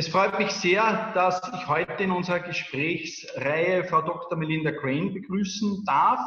Es 0.00 0.08
freut 0.08 0.38
mich 0.38 0.52
sehr, 0.52 1.12
dass 1.12 1.42
ich 1.52 1.68
heute 1.68 2.04
in 2.04 2.10
unserer 2.10 2.40
Gesprächsreihe 2.40 3.84
Frau 3.84 4.00
Dr. 4.00 4.38
Melinda 4.38 4.72
Crane 4.72 5.12
begrüßen 5.12 5.84
darf, 5.84 6.20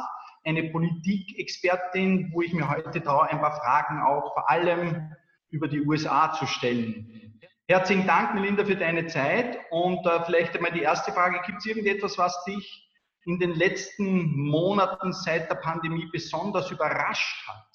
eine 0.44 0.70
Politikexpertin, 0.70 2.30
wo 2.32 2.42
ich 2.42 2.52
mir 2.52 2.68
heute 2.68 3.02
traue, 3.02 3.28
ein 3.28 3.40
paar 3.40 3.56
Fragen 3.56 4.00
auch 4.00 4.32
vor 4.32 4.48
allem 4.48 5.10
über 5.50 5.66
die 5.66 5.80
USA 5.80 6.32
zu 6.34 6.46
stellen. 6.46 7.40
Herzlichen 7.66 8.06
Dank, 8.06 8.36
Melinda, 8.36 8.64
für 8.64 8.76
deine 8.76 9.08
Zeit. 9.08 9.58
Und 9.72 10.06
äh, 10.06 10.24
vielleicht 10.24 10.54
einmal 10.54 10.70
die 10.70 10.82
erste 10.82 11.10
Frage, 11.10 11.40
gibt 11.44 11.58
es 11.58 11.66
irgendetwas, 11.66 12.16
was 12.16 12.44
dich 12.44 12.88
in 13.24 13.40
den 13.40 13.56
letzten 13.56 14.36
Monaten 14.36 15.12
seit 15.12 15.50
der 15.50 15.56
Pandemie 15.56 16.08
besonders 16.12 16.70
überrascht 16.70 17.48
hat? 17.48 17.73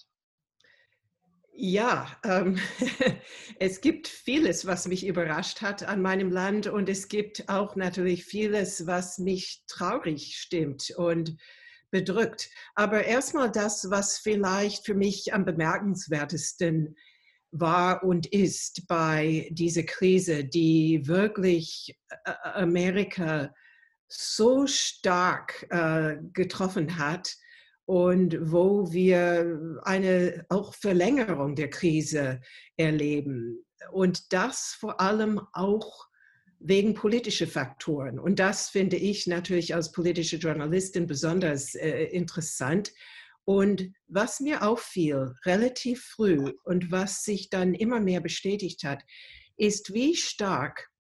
Ja, 1.62 2.08
ähm, 2.24 2.58
es 3.60 3.82
gibt 3.82 4.08
vieles, 4.08 4.66
was 4.66 4.88
mich 4.88 5.06
überrascht 5.06 5.62
hat 5.62 5.84
an 5.84 6.02
meinem 6.02 6.32
Land 6.32 6.68
und 6.68 6.88
es 6.88 7.10
gibt 7.10 7.50
auch 7.50 7.76
natürlich 7.76 8.24
vieles, 8.24 8.88
was 8.88 9.18
mich 9.18 9.64
traurig 9.68 10.38
stimmt 10.38 10.90
und 10.96 11.36
bedrückt. 11.92 12.50
Aber 12.76 13.04
erstmal 13.04 13.52
das, 13.52 13.90
was 13.90 14.20
vielleicht 14.20 14.86
für 14.86 14.94
mich 14.94 15.34
am 15.34 15.44
bemerkenswertesten 15.44 16.96
war 17.52 18.06
und 18.06 18.26
ist 18.28 18.88
bei 18.88 19.50
dieser 19.52 19.84
Krise, 19.84 20.46
die 20.46 21.02
wirklich 21.08 22.00
äh, 22.24 22.32
Amerika 22.54 23.54
so 24.08 24.66
stark 24.66 25.68
äh, 25.72 26.16
getroffen 26.32 26.98
hat 26.98 27.36
und 27.90 28.38
wo 28.40 28.92
wir 28.92 29.80
eine 29.82 30.46
auch 30.50 30.76
Verlängerung 30.76 31.56
der 31.56 31.72
Krise 31.72 32.40
erleben. 32.78 33.66
Und 33.92 34.32
das 34.32 34.78
vor 34.80 35.02
allem 35.02 35.42
auch 35.54 36.06
wegen 36.60 36.94
politischer 36.94 37.48
Faktoren. 37.48 38.20
Und 38.20 38.38
das 38.38 38.70
finde 38.70 38.96
ich 38.96 39.26
natürlich 39.26 39.74
als 39.74 39.92
politische 39.92 40.36
Journalistin 40.36 41.08
besonders 41.08 41.74
äh, 41.74 42.04
interessant. 42.12 42.94
Und 43.44 43.92
was 44.06 44.40
mir 44.40 44.62
auffiel 44.62 45.34
relativ 45.44 46.04
früh 46.04 46.54
und 46.66 46.92
was 46.92 47.24
sich 47.24 47.50
dann 47.50 47.74
immer 47.74 48.00
mehr 48.00 48.22
bestätigt 48.22 48.84
hat, 48.84 49.02
ist, 49.58 49.96
wie 49.96 50.16
stark 50.16 50.92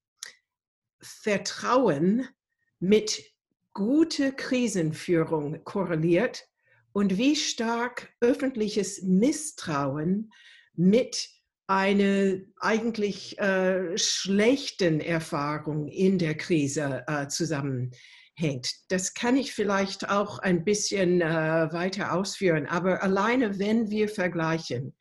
Vertrauen 0.99 2.27
mit 2.79 3.21
guter 3.73 4.31
Krisenführung 4.31 5.63
korreliert 5.63 6.49
und 6.93 7.17
wie 7.17 7.35
stark 7.35 8.13
öffentliches 8.19 9.01
Misstrauen 9.01 10.31
mit 10.73 11.29
einer 11.67 12.39
eigentlich 12.59 13.37
äh, 13.37 13.95
schlechten 13.97 14.99
Erfahrung 14.99 15.87
in 15.87 16.17
der 16.17 16.35
Krise 16.35 17.03
äh, 17.05 17.27
zusammenhängt. 17.27 18.71
Das 18.87 19.13
kann 19.13 19.37
ich 19.37 19.53
vielleicht 19.53 20.09
auch 20.09 20.39
ein 20.39 20.63
bisschen 20.63 21.21
äh, 21.21 21.71
weiter 21.71 22.13
ausführen, 22.13 22.65
aber 22.65 23.03
alleine 23.03 23.59
wenn 23.59 23.91
wir 23.91 24.09
vergleichen, 24.09 24.95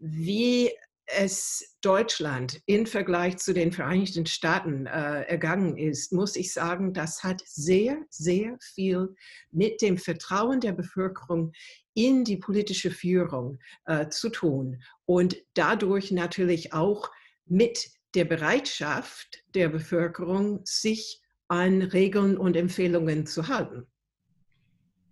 wie 0.00 0.72
es 1.06 1.76
Deutschland 1.80 2.60
im 2.66 2.86
Vergleich 2.86 3.36
zu 3.36 3.52
den 3.52 3.72
Vereinigten 3.72 4.26
Staaten 4.26 4.86
äh, 4.86 5.22
ergangen 5.22 5.76
ist, 5.76 6.12
muss 6.12 6.36
ich 6.36 6.52
sagen, 6.52 6.92
das 6.92 7.22
hat 7.22 7.42
sehr, 7.46 7.98
sehr 8.10 8.56
viel 8.60 9.14
mit 9.50 9.82
dem 9.82 9.98
Vertrauen 9.98 10.60
der 10.60 10.72
Bevölkerung 10.72 11.52
in 11.94 12.24
die 12.24 12.36
politische 12.36 12.90
Führung 12.90 13.58
äh, 13.84 14.08
zu 14.08 14.30
tun 14.30 14.82
und 15.04 15.36
dadurch 15.54 16.10
natürlich 16.10 16.72
auch 16.72 17.10
mit 17.46 17.90
der 18.14 18.24
Bereitschaft 18.24 19.44
der 19.54 19.68
Bevölkerung, 19.68 20.60
sich 20.64 21.20
an 21.48 21.82
Regeln 21.82 22.38
und 22.38 22.56
Empfehlungen 22.56 23.26
zu 23.26 23.48
halten. 23.48 23.86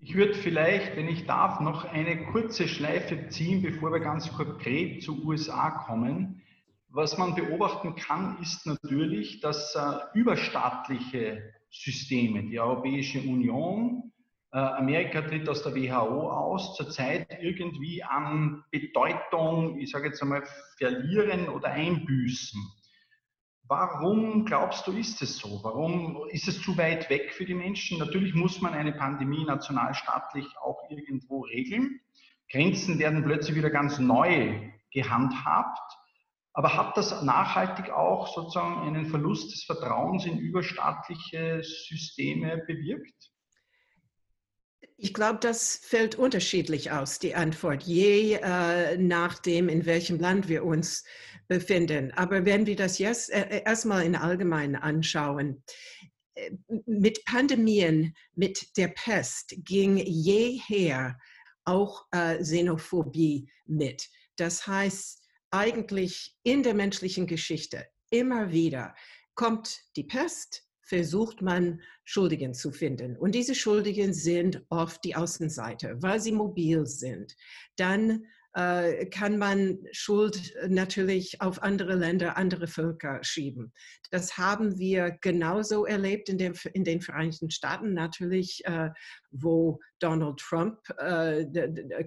Ich 0.05 0.17
würde 0.17 0.35
vielleicht, 0.35 0.97
wenn 0.97 1.07
ich 1.07 1.27
darf, 1.27 1.61
noch 1.61 1.85
eine 1.85 2.27
kurze 2.27 2.67
Schleife 2.67 3.29
ziehen, 3.29 3.63
bevor 3.63 3.93
wir 3.93 4.01
ganz 4.01 4.33
konkret 4.33 5.01
zu 5.01 5.25
USA 5.25 5.71
kommen. 5.71 6.43
Was 6.89 7.19
man 7.19 7.37
beobachten 7.37 7.95
kann, 7.95 8.37
ist 8.43 8.67
natürlich, 8.67 9.39
dass 9.39 9.77
äh, 9.77 10.19
überstaatliche 10.19 11.55
Systeme, 11.71 12.43
die 12.43 12.59
Europäische 12.59 13.21
Union, 13.21 14.13
äh, 14.53 14.59
Amerika 14.59 15.23
tritt 15.23 15.49
aus 15.49 15.63
der 15.63 15.77
WHO 15.77 16.31
aus, 16.33 16.75
zurzeit 16.77 17.29
irgendwie 17.41 18.03
an 18.03 18.65
Bedeutung, 18.73 19.79
ich 19.79 19.93
sage 19.93 20.09
jetzt 20.09 20.21
einmal, 20.21 20.43
verlieren 20.79 21.49
oder 21.49 21.69
einbüßen. 21.69 22.61
Warum 23.73 24.45
glaubst 24.45 24.87
du, 24.87 24.93
ist 24.93 25.23
es 25.23 25.39
so? 25.39 25.61
Warum 25.63 26.29
ist 26.29 26.47
es 26.47 26.61
zu 26.61 26.77
weit 26.77 27.09
weg 27.09 27.33
für 27.33 27.47
die 27.47 27.55
Menschen? 27.55 27.99
Natürlich 27.99 28.35
muss 28.35 28.61
man 28.61 28.75
eine 28.75 28.93
Pandemie 28.93 29.47
nationalstaatlich 29.47 30.45
auch 30.61 30.91
irgendwo 30.91 31.41
regeln. 31.41 31.99
Grenzen 32.51 32.99
werden 32.99 33.25
plötzlich 33.25 33.57
wieder 33.57 33.71
ganz 33.71 33.99
neu 33.99 34.71
gehandhabt. 34.93 35.91
Aber 36.53 36.77
hat 36.77 36.99
das 36.99 37.23
nachhaltig 37.23 37.89
auch 37.89 38.35
sozusagen 38.35 38.83
einen 38.83 39.07
Verlust 39.07 39.51
des 39.53 39.65
Vertrauens 39.65 40.27
in 40.27 40.37
überstaatliche 40.37 41.63
Systeme 41.63 42.59
bewirkt? 42.67 43.33
Ich 44.99 45.15
glaube, 45.15 45.39
das 45.41 45.81
fällt 45.83 46.15
unterschiedlich 46.15 46.93
aus, 46.93 47.19
die 47.19 47.35
Antwort, 47.35 47.85
je 47.85 48.35
äh, 48.35 48.99
nachdem, 48.99 49.69
in 49.69 49.87
welchem 49.87 50.21
Land 50.21 50.49
wir 50.49 50.63
uns 50.63 51.05
befinden. 51.53 52.13
Aber 52.13 52.45
wenn 52.45 52.67
wir 52.67 52.77
das 52.77 52.99
jetzt 52.99 53.31
äh, 53.31 53.43
äh 53.43 53.63
erstmal 53.65 54.05
in 54.05 54.17
allgemein 54.17 54.75
anschauen, 54.75 55.63
äh, 56.35 56.51
mit 56.87 57.25
Pandemien, 57.27 58.15
mit 58.35 58.77
der 58.77 58.89
Pest 58.89 59.55
ging 59.59 59.99
jeher 59.99 61.19
auch 61.65 62.07
äh, 62.13 62.39
Xenophobie 62.39 63.49
mit. 63.67 64.09
Das 64.37 64.67
heißt, 64.67 65.23
eigentlich 65.51 66.35
in 66.43 66.63
der 66.63 66.75
menschlichen 66.75 67.27
Geschichte 67.27 67.87
immer 68.11 68.51
wieder 68.51 68.95
kommt 69.35 69.81
die 69.97 70.05
Pest, 70.05 70.67
versucht 70.83 71.43
man, 71.43 71.81
Schuldigen 72.05 72.55
zu 72.55 72.73
finden. 72.73 73.17
Und 73.17 73.35
diese 73.35 73.55
Schuldigen 73.55 74.13
sind 74.13 74.63
oft 74.71 75.05
die 75.05 75.15
Außenseite, 75.15 75.97
weil 76.01 76.21
sie 76.21 76.33
mobil 76.33 76.87
sind. 76.87 77.37
Dann 77.77 78.27
äh, 78.55 79.07
kann 79.07 79.39
man 79.39 79.79
Schuld 79.93 80.55
natürlich 80.69 81.41
auf 81.41 81.63
andere 81.63 81.95
Länder, 81.95 82.37
andere 82.37 82.67
Völker 82.67 83.19
schieben. 83.23 83.73
Das 84.11 84.37
haben 84.37 84.79
wir 84.79 85.13
genauso 85.21 85.87
erlebt 85.87 86.29
in, 86.29 86.39
dem, 86.39 86.55
in 86.75 86.85
den 86.85 87.01
Vereinigten 87.01 87.51
Staaten 87.51 87.95
natürlich, 87.95 88.65
äh, 88.65 88.91
wo 89.31 89.81
Donald 90.01 90.39
Trump 90.39 90.79
äh, 90.99 91.45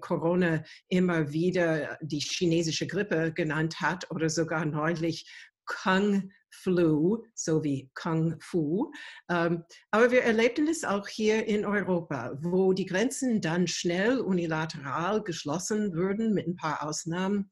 Corona 0.02 0.64
immer 0.90 1.32
wieder 1.32 1.98
die 2.02 2.20
chinesische 2.20 2.88
Grippe 2.88 3.34
genannt 3.34 3.82
hat 3.82 4.10
oder 4.12 4.30
sogar 4.30 4.66
neulich 4.66 5.28
Kung 5.66 6.32
Flu, 6.62 7.24
so 7.34 7.64
wie 7.64 7.90
Kung 7.94 8.36
Fu. 8.40 8.92
Ähm, 9.30 9.64
aber 9.92 10.12
wir 10.12 10.24
erlebten 10.24 10.68
es 10.68 10.84
auch 10.84 11.08
hier 11.08 11.46
in 11.46 11.66
Europa, 11.66 12.38
wo 12.42 12.74
die 12.74 12.86
Grenzen 12.86 13.42
dann 13.42 13.68
schnell 13.68 14.20
unilateral 14.20 15.24
geschlossen 15.24 15.96
wurden, 15.96 16.34
mit 16.34 16.48
ein 16.48 16.56
paar 16.56 16.84
Ausnahmen. 16.84 17.50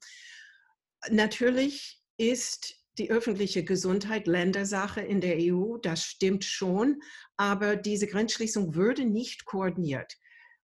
Natürlich 1.10 2.00
ist 2.16 2.76
die 2.98 3.10
öffentliche 3.10 3.64
Gesundheit 3.64 4.26
Ländersache 4.26 5.00
in 5.00 5.20
der 5.20 5.36
EU, 5.38 5.78
das 5.78 6.04
stimmt 6.04 6.44
schon, 6.44 7.00
aber 7.36 7.76
diese 7.76 8.06
Grenzschließung 8.06 8.74
würde 8.74 9.04
nicht 9.04 9.44
koordiniert. 9.44 10.14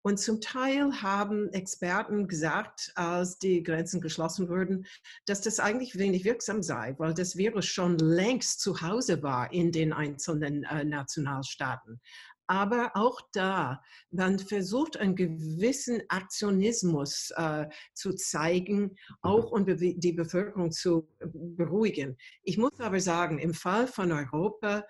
Und 0.01 0.19
zum 0.19 0.39
Teil 0.39 1.01
haben 1.01 1.51
Experten 1.51 2.27
gesagt, 2.27 2.91
als 2.95 3.37
die 3.37 3.63
Grenzen 3.63 3.99
geschlossen 3.99 4.47
wurden, 4.47 4.85
dass 5.25 5.41
das 5.41 5.59
eigentlich 5.59 5.97
wenig 5.97 6.23
wirksam 6.23 6.63
sei, 6.63 6.95
weil 6.97 7.13
das 7.13 7.35
Virus 7.35 7.65
schon 7.65 7.97
längst 7.97 8.61
zu 8.61 8.81
Hause 8.81 9.21
war 9.23 9.51
in 9.51 9.71
den 9.71 9.91
einzelnen 9.91 10.63
äh, 10.63 10.85
Nationalstaaten. 10.85 11.99
Aber 12.47 12.93
auch 12.95 13.21
da, 13.31 13.83
man 14.09 14.39
versucht 14.39 14.97
einen 14.97 15.15
gewissen 15.15 16.01
Aktionismus 16.07 17.31
äh, 17.35 17.67
zu 17.93 18.13
zeigen, 18.13 18.95
auch 19.21 19.51
um 19.51 19.67
die 19.67 20.13
Bevölkerung 20.13 20.71
zu 20.71 21.07
beruhigen. 21.19 22.17
Ich 22.41 22.57
muss 22.57 22.79
aber 22.79 23.01
sagen, 23.01 23.37
im 23.37 23.53
Fall 23.53 23.85
von 23.85 24.11
Europa 24.11 24.83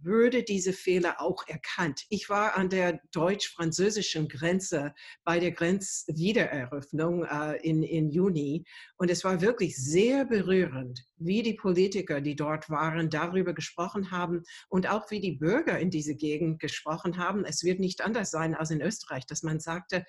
würde 0.00 0.42
diese 0.42 0.72
Fehler 0.72 1.20
auch 1.20 1.46
erkannt. 1.46 2.04
Ich 2.08 2.28
war 2.28 2.56
an 2.56 2.68
der 2.68 3.00
deutsch-französischen 3.12 4.28
Grenze 4.28 4.94
bei 5.24 5.38
der 5.38 5.52
Grenzwiedereröffnung 5.52 7.24
äh, 7.24 7.56
in, 7.62 7.82
in 7.82 8.10
Juni 8.10 8.64
und 8.96 9.10
es 9.10 9.24
war 9.24 9.40
wirklich 9.40 9.76
sehr 9.76 10.24
berührend, 10.24 11.04
wie 11.16 11.42
die 11.42 11.54
Politiker, 11.54 12.20
die 12.20 12.36
dort 12.36 12.70
waren, 12.70 13.10
darüber 13.10 13.52
gesprochen 13.52 14.10
haben 14.10 14.42
und 14.68 14.88
auch 14.88 15.10
wie 15.10 15.20
die 15.20 15.32
Bürger 15.32 15.78
in 15.78 15.90
dieser 15.90 16.14
Gegend 16.14 16.60
gesprochen 16.60 17.18
haben. 17.18 17.44
Es 17.44 17.62
wird 17.62 17.80
nicht 17.80 18.00
anders 18.00 18.30
sein 18.30 18.54
als 18.54 18.70
in 18.70 18.80
Österreich, 18.80 19.26
dass 19.26 19.42
man 19.42 19.60
sagte, 19.60 20.04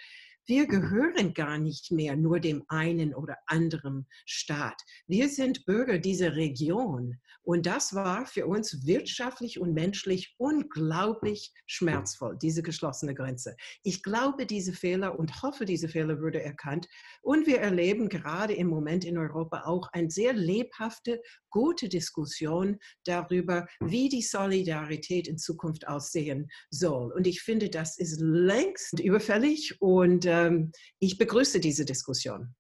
wir 0.45 0.68
gehören 0.68 1.34
gar 1.34 1.57
nicht 1.57 1.92
mehr 1.92 2.16
nur 2.16 2.40
dem 2.40 2.63
einen 2.68 3.13
oder 3.16 3.38
anderen 3.45 4.07
Staat. 4.25 4.81
Wir 5.07 5.30
sind 5.30 5.66
Bürger 5.66 6.00
dieser 6.00 6.36
Region. 6.36 7.19
Und 7.45 7.66
das 7.66 7.94
war 7.94 8.25
für 8.25 8.48
uns 8.48 8.86
wirtschaftlich 8.86 9.60
und 9.60 9.74
menschlich 9.74 10.34
unglaublich 10.38 11.51
schmerzvoll, 11.66 12.38
diese 12.42 12.63
geschlossene 12.63 13.13
Grenze. 13.13 13.56
Ich 13.84 14.01
glaube, 14.01 14.45
diese 14.45 14.72
Fehler 14.72 15.19
und 15.19 15.42
hoffe, 15.44 15.66
diese 15.66 15.90
Fehler 15.90 16.19
würde 16.19 16.42
erkannt. 16.42 16.88
Und 17.22 17.46
wir 17.46 17.60
erleben 17.60 18.07
gerade 18.07 18.54
im 18.54 18.68
Moment 18.68 19.04
in 19.04 19.18
Europa 19.18 19.63
auch 19.66 19.89
eine 19.92 20.10
sehr 20.10 20.34
lebhafte, 20.34 21.22
gute 21.50 21.89
Diskussion 21.89 22.80
darüber, 23.06 23.68
wie 23.80 24.10
die 24.10 24.22
Solidarität 24.22 25.28
in 25.28 25.38
Zukunft 25.38 25.88
aussehen 25.88 26.50
soll. 26.69 27.12
Und 27.12 27.28
ich 27.28 27.42
finde, 27.42 27.69
das 27.69 27.98
ist 27.98 28.19
längst 28.22 29.00
überfällig 29.00 29.81
und 29.81 30.25
ähm, 30.33 30.71
ich 31.00 31.18
begrüße 31.18 31.59
diese 31.59 31.85
Diskussion. 31.85 32.56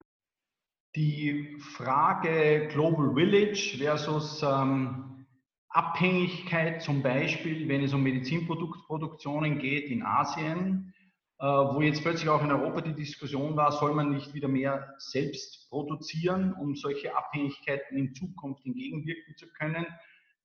Die 0.95 1.57
Frage 1.59 2.67
Global 2.71 3.13
Village 3.15 3.77
versus 3.79 4.43
ähm, 4.43 5.25
Abhängigkeit 5.69 6.83
zum 6.83 7.01
Beispiel, 7.01 7.67
wenn 7.67 7.83
es 7.83 7.93
um 7.93 8.03
Medizinproduktproduktionen 8.03 9.57
geht 9.57 9.89
in 9.89 10.03
Asien, 10.03 10.93
äh, 11.39 11.45
wo 11.45 11.81
jetzt 11.81 12.03
plötzlich 12.03 12.29
auch 12.29 12.43
in 12.43 12.51
Europa 12.51 12.81
die 12.81 12.93
Diskussion 12.93 13.55
war, 13.55 13.71
soll 13.71 13.95
man 13.95 14.11
nicht 14.11 14.35
wieder 14.35 14.47
mehr 14.47 14.93
selbst 14.99 15.67
produzieren, 15.69 16.53
um 16.53 16.75
solche 16.75 17.17
Abhängigkeiten 17.17 17.97
in 17.97 18.13
Zukunft 18.13 18.63
entgegenwirken 18.65 19.35
zu 19.35 19.47
können. 19.53 19.87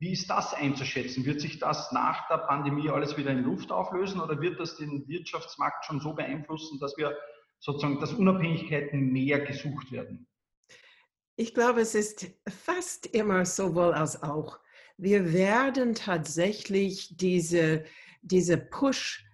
Wie 0.01 0.13
ist 0.13 0.31
das 0.31 0.55
einzuschätzen? 0.55 1.25
Wird 1.25 1.41
sich 1.41 1.59
das 1.59 1.91
nach 1.91 2.29
der 2.29 2.39
Pandemie 2.39 2.89
alles 2.89 3.17
wieder 3.17 3.33
in 3.33 3.43
Luft 3.43 3.73
auflösen 3.73 4.21
oder 4.21 4.41
wird 4.41 4.61
das 4.61 4.77
den 4.77 5.07
Wirtschaftsmarkt 5.09 5.85
schon 5.85 6.01
so 6.01 6.13
beeinflussen, 6.15 6.79
dass 6.79 6.97
wir 6.97 7.17
sozusagen, 7.59 7.99
dass 7.99 8.13
Unabhängigkeiten 8.13 9.13
mehr 9.13 9.41
gesucht 9.41 9.91
werden? 9.91 10.29
Ich 11.35 11.53
glaube, 11.53 11.81
es 11.81 11.95
ist 11.95 12.31
fast 12.49 13.07
immer 13.07 13.45
sowohl 13.45 13.93
als 13.93 14.23
auch. 14.23 14.59
Wir 14.97 15.33
werden 15.33 15.95
tatsächlich 15.95 17.17
diese, 17.17 17.85
diese 18.23 18.57
Push 18.57 19.28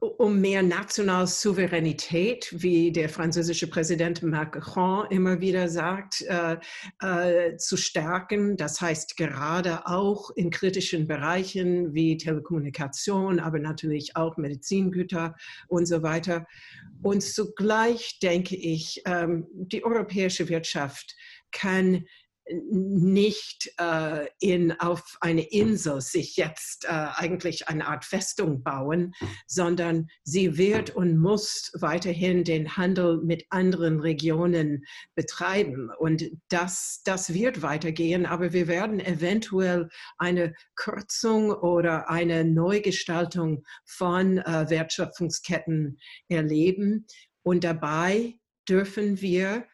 um 0.00 0.40
mehr 0.40 0.62
nationale 0.62 1.26
Souveränität, 1.26 2.48
wie 2.52 2.90
der 2.90 3.08
französische 3.08 3.68
Präsident 3.68 4.22
Macron 4.22 5.06
immer 5.10 5.40
wieder 5.40 5.68
sagt, 5.68 6.22
äh, 6.22 6.56
äh, 7.00 7.56
zu 7.56 7.76
stärken. 7.76 8.56
Das 8.56 8.80
heißt 8.80 9.16
gerade 9.16 9.86
auch 9.86 10.30
in 10.34 10.50
kritischen 10.50 11.06
Bereichen 11.06 11.94
wie 11.94 12.16
Telekommunikation, 12.16 13.38
aber 13.38 13.60
natürlich 13.60 14.16
auch 14.16 14.36
Medizingüter 14.36 15.36
und 15.68 15.86
so 15.86 16.02
weiter. 16.02 16.46
Und 17.02 17.22
zugleich 17.22 18.18
denke 18.20 18.56
ich, 18.56 19.02
ähm, 19.06 19.46
die 19.52 19.84
europäische 19.84 20.48
Wirtschaft 20.48 21.14
kann 21.52 22.04
nicht 22.50 23.72
äh, 23.78 24.26
in, 24.40 24.72
auf 24.72 25.16
eine 25.20 25.42
Insel 25.42 26.00
sich 26.00 26.36
jetzt 26.36 26.84
äh, 26.84 26.88
eigentlich 26.88 27.68
eine 27.68 27.86
Art 27.86 28.04
Festung 28.04 28.62
bauen, 28.62 29.14
sondern 29.46 30.08
sie 30.24 30.56
wird 30.56 30.90
und 30.90 31.18
muss 31.18 31.72
weiterhin 31.74 32.44
den 32.44 32.76
Handel 32.76 33.18
mit 33.22 33.46
anderen 33.50 34.00
Regionen 34.00 34.84
betreiben. 35.14 35.90
Und 35.98 36.24
das, 36.48 37.02
das 37.04 37.34
wird 37.34 37.62
weitergehen, 37.62 38.26
aber 38.26 38.52
wir 38.52 38.68
werden 38.68 39.00
eventuell 39.00 39.88
eine 40.18 40.54
Kürzung 40.76 41.50
oder 41.50 42.08
eine 42.08 42.44
Neugestaltung 42.44 43.64
von 43.84 44.38
äh, 44.38 44.66
Wertschöpfungsketten 44.68 45.98
erleben. 46.28 47.06
Und 47.42 47.64
dabei 47.64 48.34
dürfen 48.68 49.20
wir 49.20 49.64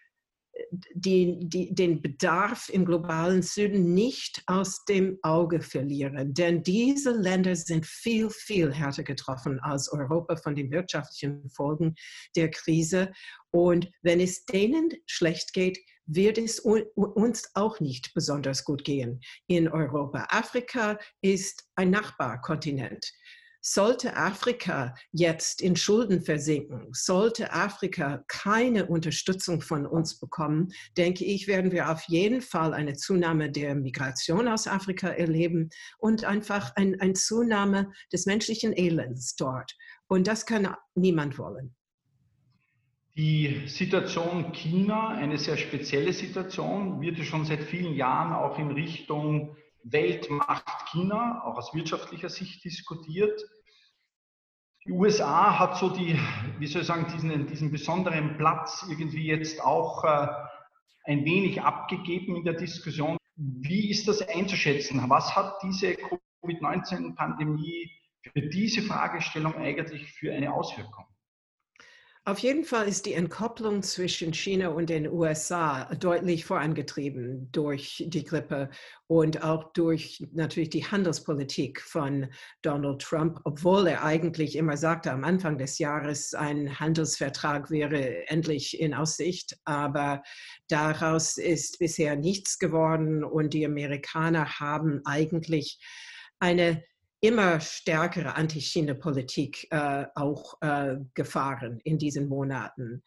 die, 0.71 1.39
die, 1.41 1.75
den 1.75 2.01
Bedarf 2.01 2.69
im 2.69 2.85
globalen 2.85 3.43
Süden 3.43 3.95
nicht 3.95 4.43
aus 4.47 4.85
dem 4.85 5.19
Auge 5.23 5.61
verlieren. 5.61 6.35
Denn 6.35 6.63
diese 6.63 7.13
Länder 7.13 7.57
sind 7.57 7.87
viel, 7.87 8.31
viel 8.31 8.73
härter 8.73 9.03
getroffen 9.03 9.61
als 9.61 9.91
Europa 9.91 10.37
von 10.37 10.55
den 10.55 10.71
wirtschaftlichen 10.71 11.49
Folgen 11.51 11.95
der 12.37 12.51
Krise. 12.51 13.13
Und 13.51 13.91
wenn 14.03 14.21
es 14.21 14.45
denen 14.47 14.91
schlecht 15.07 15.53
geht, 15.53 15.79
wird 16.07 16.39
es 16.39 16.61
uns 16.61 17.51
auch 17.55 17.81
nicht 17.81 18.13
besonders 18.15 18.65
gut 18.65 18.85
gehen 18.85 19.21
in 19.47 19.69
Europa. 19.69 20.27
Afrika 20.31 20.99
ist 21.23 21.65
ein 21.77 21.91
Nachbarkontinent. 21.91 23.11
Sollte 23.67 24.15
Afrika 24.15 24.95
jetzt 25.11 25.63
in 25.63 25.75
Schulden 25.75 26.21
versinken, 26.21 26.89
sollte 26.93 27.51
Afrika 27.51 28.23
keine 28.29 28.85
Unterstützung 28.85 29.63
von 29.63 29.87
uns 29.87 30.21
bekommen, 30.21 30.71
denke 30.99 31.25
ich, 31.25 31.49
werden 31.49 31.73
wir 31.73 31.91
auf 31.91 32.03
jeden 32.03 32.43
Fall 32.43 32.75
eine 32.75 32.93
Zunahme 32.93 33.51
der 33.51 33.75
Migration 33.75 34.49
aus 34.49 34.69
Afrika 34.69 35.09
erleben 35.09 35.71
und 35.97 36.25
einfach 36.27 36.77
ein, 36.77 37.01
ein 37.01 37.15
Zunahme 37.15 37.91
des 38.13 38.27
menschlichen 38.27 38.77
Elends 38.77 39.35
dort. 39.35 39.75
Und 40.09 40.27
das 40.27 40.45
kann 40.45 40.77
niemand 40.95 41.39
wollen. 41.39 41.75
Die 43.17 43.63
Situation 43.67 44.53
China, 44.53 45.09
eine 45.09 45.39
sehr 45.39 45.57
spezielle 45.57 46.13
Situation, 46.13 47.01
wird 47.01 47.17
schon 47.21 47.47
seit 47.47 47.63
vielen 47.63 47.95
Jahren 47.95 48.35
auch 48.35 48.59
in 48.59 48.73
Richtung 48.73 49.57
Weltmacht 49.85 50.89
China, 50.91 51.43
auch 51.45 51.57
aus 51.57 51.75
wirtschaftlicher 51.75 52.29
Sicht 52.29 52.65
diskutiert. 52.65 53.41
Die 54.87 54.93
USA 54.93 55.59
hat 55.59 55.79
so 55.79 55.91
die, 55.91 56.19
wie 56.59 56.67
soll 56.67 56.83
ich 56.83 56.89
sagen, 56.89 57.07
diesen, 57.15 57.47
diesen 57.47 57.71
besonderen 57.71 58.37
Platz 58.37 58.85
irgendwie 58.89 59.27
jetzt 59.27 59.63
auch 59.63 60.05
äh, 60.05 60.29
ein 61.05 61.25
wenig 61.25 61.63
abgegeben 61.63 62.37
in 62.37 62.45
der 62.45 62.55
Diskussion. 62.55 63.17
Wie 63.37 63.91
ist 63.91 64.09
das 64.09 64.23
einzuschätzen? 64.23 65.03
Was 65.09 65.35
hat 65.35 65.63
diese 65.63 65.97
Covid-19-Pandemie 65.97 67.91
für 68.23 68.43
diese 68.49 68.83
Fragestellung 68.83 69.55
eigentlich 69.57 70.13
für 70.13 70.33
eine 70.33 70.53
Auswirkung? 70.53 71.07
Auf 72.27 72.39
jeden 72.39 72.65
Fall 72.65 72.89
ist 72.89 73.05
die 73.05 73.13
Entkopplung 73.13 73.83
zwischen 73.83 74.33
China 74.33 74.69
und 74.69 74.89
den 74.89 75.07
USA 75.13 75.95
deutlich 75.95 76.47
vorangetrieben 76.47 77.53
durch 77.53 78.03
die 78.09 78.25
Grippe 78.25 78.71
und 79.07 79.45
auch 79.45 79.75
durch 79.75 80.27
natürlich 80.33 80.71
die 80.71 80.87
Handelspolitik 80.87 81.83
von 81.83 82.31
Donald 82.63 83.03
Trump, 83.03 83.41
obwohl 83.45 83.89
er 83.89 84.05
eigentlich 84.05 84.57
immer 84.57 84.79
sagte, 84.79 85.13
am 85.13 85.23
Anfang 85.23 85.59
des 85.59 85.79
Jahres 85.79 86.33
ein 86.33 86.81
Handelsvertrag 86.81 87.71
wäre 87.71 88.27
endlich 88.29 88.81
in 88.81 88.95
Aussicht. 88.95 89.59
Aber 89.67 90.23
daraus 90.69 91.37
ist 91.37 91.79
bisher 91.79 92.17
nichts 92.17 92.59
geworden 92.59 93.23
und 93.23 93.53
die 93.53 93.67
Amerikaner 93.67 94.61
haben 94.61 95.03
eigentlich 95.05 95.79
eine 96.39 96.83
immer 97.25 97.59
stärkere 97.59 98.35
Anti-China-Politik 98.35 99.67
äh, 99.71 100.05
auch 100.15 100.61
äh, 100.61 100.97
gefahren 101.15 101.81
in 101.85 101.97
diesen 101.99 102.29
Monaten. 102.29 103.03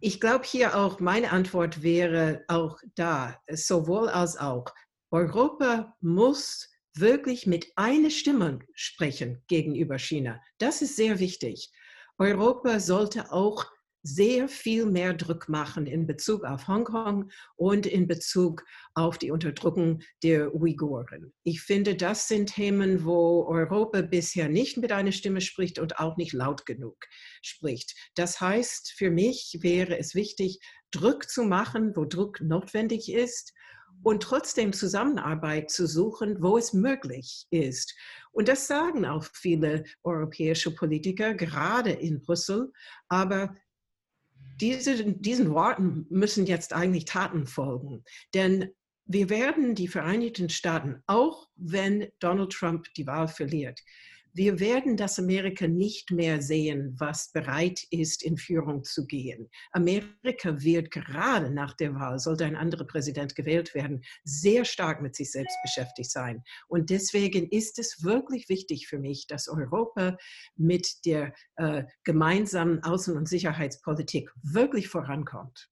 Ich 0.00 0.20
glaube 0.20 0.44
hier 0.44 0.76
auch, 0.76 0.98
meine 0.98 1.30
Antwort 1.30 1.82
wäre 1.82 2.44
auch 2.48 2.78
da, 2.96 3.40
sowohl 3.50 4.08
als 4.08 4.36
auch. 4.36 4.66
Europa 5.10 5.94
muss 6.00 6.68
wirklich 6.94 7.46
mit 7.46 7.66
einer 7.76 8.10
Stimme 8.10 8.58
sprechen 8.74 9.42
gegenüber 9.46 9.98
China. 9.98 10.40
Das 10.58 10.82
ist 10.82 10.96
sehr 10.96 11.20
wichtig. 11.20 11.70
Europa 12.18 12.80
sollte 12.80 13.30
auch 13.30 13.66
sehr 14.06 14.48
viel 14.48 14.86
mehr 14.86 15.14
Druck 15.14 15.48
machen 15.48 15.86
in 15.86 16.06
Bezug 16.06 16.44
auf 16.44 16.68
Hongkong 16.68 17.30
und 17.56 17.86
in 17.86 18.06
Bezug 18.06 18.64
auf 18.94 19.18
die 19.18 19.32
Unterdrückung 19.32 20.00
der 20.22 20.54
Uiguren. 20.54 21.32
Ich 21.42 21.60
finde, 21.60 21.96
das 21.96 22.28
sind 22.28 22.54
Themen, 22.54 23.04
wo 23.04 23.46
Europa 23.48 24.02
bisher 24.02 24.48
nicht 24.48 24.76
mit 24.76 24.92
einer 24.92 25.12
Stimme 25.12 25.40
spricht 25.40 25.78
und 25.78 25.98
auch 25.98 26.16
nicht 26.16 26.32
laut 26.32 26.66
genug 26.66 26.96
spricht. 27.42 27.94
Das 28.14 28.40
heißt, 28.40 28.92
für 28.96 29.10
mich 29.10 29.58
wäre 29.60 29.98
es 29.98 30.14
wichtig, 30.14 30.60
Druck 30.92 31.28
zu 31.28 31.42
machen, 31.42 31.92
wo 31.96 32.04
Druck 32.04 32.40
notwendig 32.40 33.12
ist 33.12 33.52
und 34.02 34.22
trotzdem 34.22 34.72
Zusammenarbeit 34.72 35.70
zu 35.70 35.86
suchen, 35.86 36.40
wo 36.40 36.58
es 36.58 36.72
möglich 36.72 37.46
ist. 37.50 37.94
Und 38.30 38.48
das 38.48 38.66
sagen 38.66 39.04
auch 39.04 39.24
viele 39.32 39.84
europäische 40.04 40.74
Politiker, 40.74 41.34
gerade 41.34 41.90
in 41.90 42.20
Brüssel. 42.20 42.70
Aber 43.08 43.56
diese, 44.60 45.12
diesen 45.12 45.50
Worten 45.50 46.06
müssen 46.10 46.46
jetzt 46.46 46.72
eigentlich 46.72 47.04
Taten 47.04 47.46
folgen. 47.46 48.04
Denn 48.34 48.70
wir 49.04 49.30
werden 49.30 49.74
die 49.74 49.88
Vereinigten 49.88 50.48
Staaten, 50.48 51.02
auch 51.06 51.48
wenn 51.54 52.08
Donald 52.18 52.52
Trump 52.52 52.92
die 52.94 53.06
Wahl 53.06 53.28
verliert, 53.28 53.80
wir 54.36 54.60
werden 54.60 54.98
das 54.98 55.18
Amerika 55.18 55.66
nicht 55.66 56.10
mehr 56.10 56.42
sehen, 56.42 56.94
was 56.98 57.32
bereit 57.32 57.82
ist, 57.90 58.22
in 58.22 58.36
Führung 58.36 58.84
zu 58.84 59.06
gehen. 59.06 59.48
Amerika 59.72 60.60
wird 60.60 60.90
gerade 60.90 61.50
nach 61.50 61.74
der 61.74 61.94
Wahl, 61.94 62.18
sollte 62.18 62.44
ein 62.44 62.54
anderer 62.54 62.84
Präsident 62.84 63.34
gewählt 63.34 63.74
werden, 63.74 64.04
sehr 64.24 64.66
stark 64.66 65.00
mit 65.00 65.16
sich 65.16 65.32
selbst 65.32 65.56
beschäftigt 65.62 66.10
sein. 66.10 66.42
Und 66.68 66.90
deswegen 66.90 67.48
ist 67.48 67.78
es 67.78 68.04
wirklich 68.04 68.50
wichtig 68.50 68.88
für 68.88 68.98
mich, 68.98 69.26
dass 69.26 69.48
Europa 69.48 70.18
mit 70.54 71.06
der 71.06 71.32
äh, 71.56 71.84
gemeinsamen 72.04 72.80
Außen- 72.82 73.16
und 73.16 73.28
Sicherheitspolitik 73.28 74.30
wirklich 74.42 74.88
vorankommt. 74.88 75.70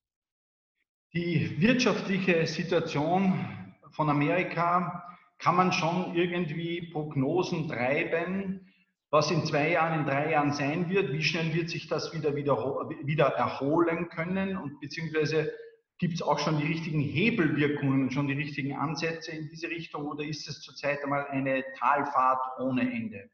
Die 1.12 1.60
wirtschaftliche 1.60 2.46
Situation 2.46 3.46
von 3.90 4.08
Amerika 4.08 5.13
kann 5.44 5.56
man 5.56 5.72
schon 5.72 6.14
irgendwie 6.16 6.90
Prognosen 6.90 7.68
treiben, 7.68 8.72
was 9.10 9.30
in 9.30 9.44
zwei 9.44 9.72
Jahren, 9.72 10.00
in 10.00 10.06
drei 10.06 10.30
Jahren 10.30 10.54
sein 10.54 10.88
wird, 10.88 11.12
wie 11.12 11.22
schnell 11.22 11.52
wird 11.52 11.68
sich 11.68 11.86
das 11.86 12.14
wieder, 12.14 12.34
wieder, 12.34 12.56
wieder 13.04 13.26
erholen 13.26 14.08
können 14.08 14.56
und 14.56 14.80
beziehungsweise 14.80 15.52
gibt 15.98 16.14
es 16.14 16.22
auch 16.22 16.38
schon 16.38 16.58
die 16.58 16.66
richtigen 16.66 17.00
Hebelwirkungen, 17.00 18.10
schon 18.10 18.26
die 18.26 18.32
richtigen 18.32 18.74
Ansätze 18.74 19.32
in 19.32 19.50
diese 19.50 19.68
Richtung 19.68 20.06
oder 20.06 20.24
ist 20.24 20.48
es 20.48 20.62
zurzeit 20.62 21.04
einmal 21.04 21.26
eine 21.26 21.62
Talfahrt 21.78 22.40
ohne 22.58 22.80
Ende? 22.80 23.28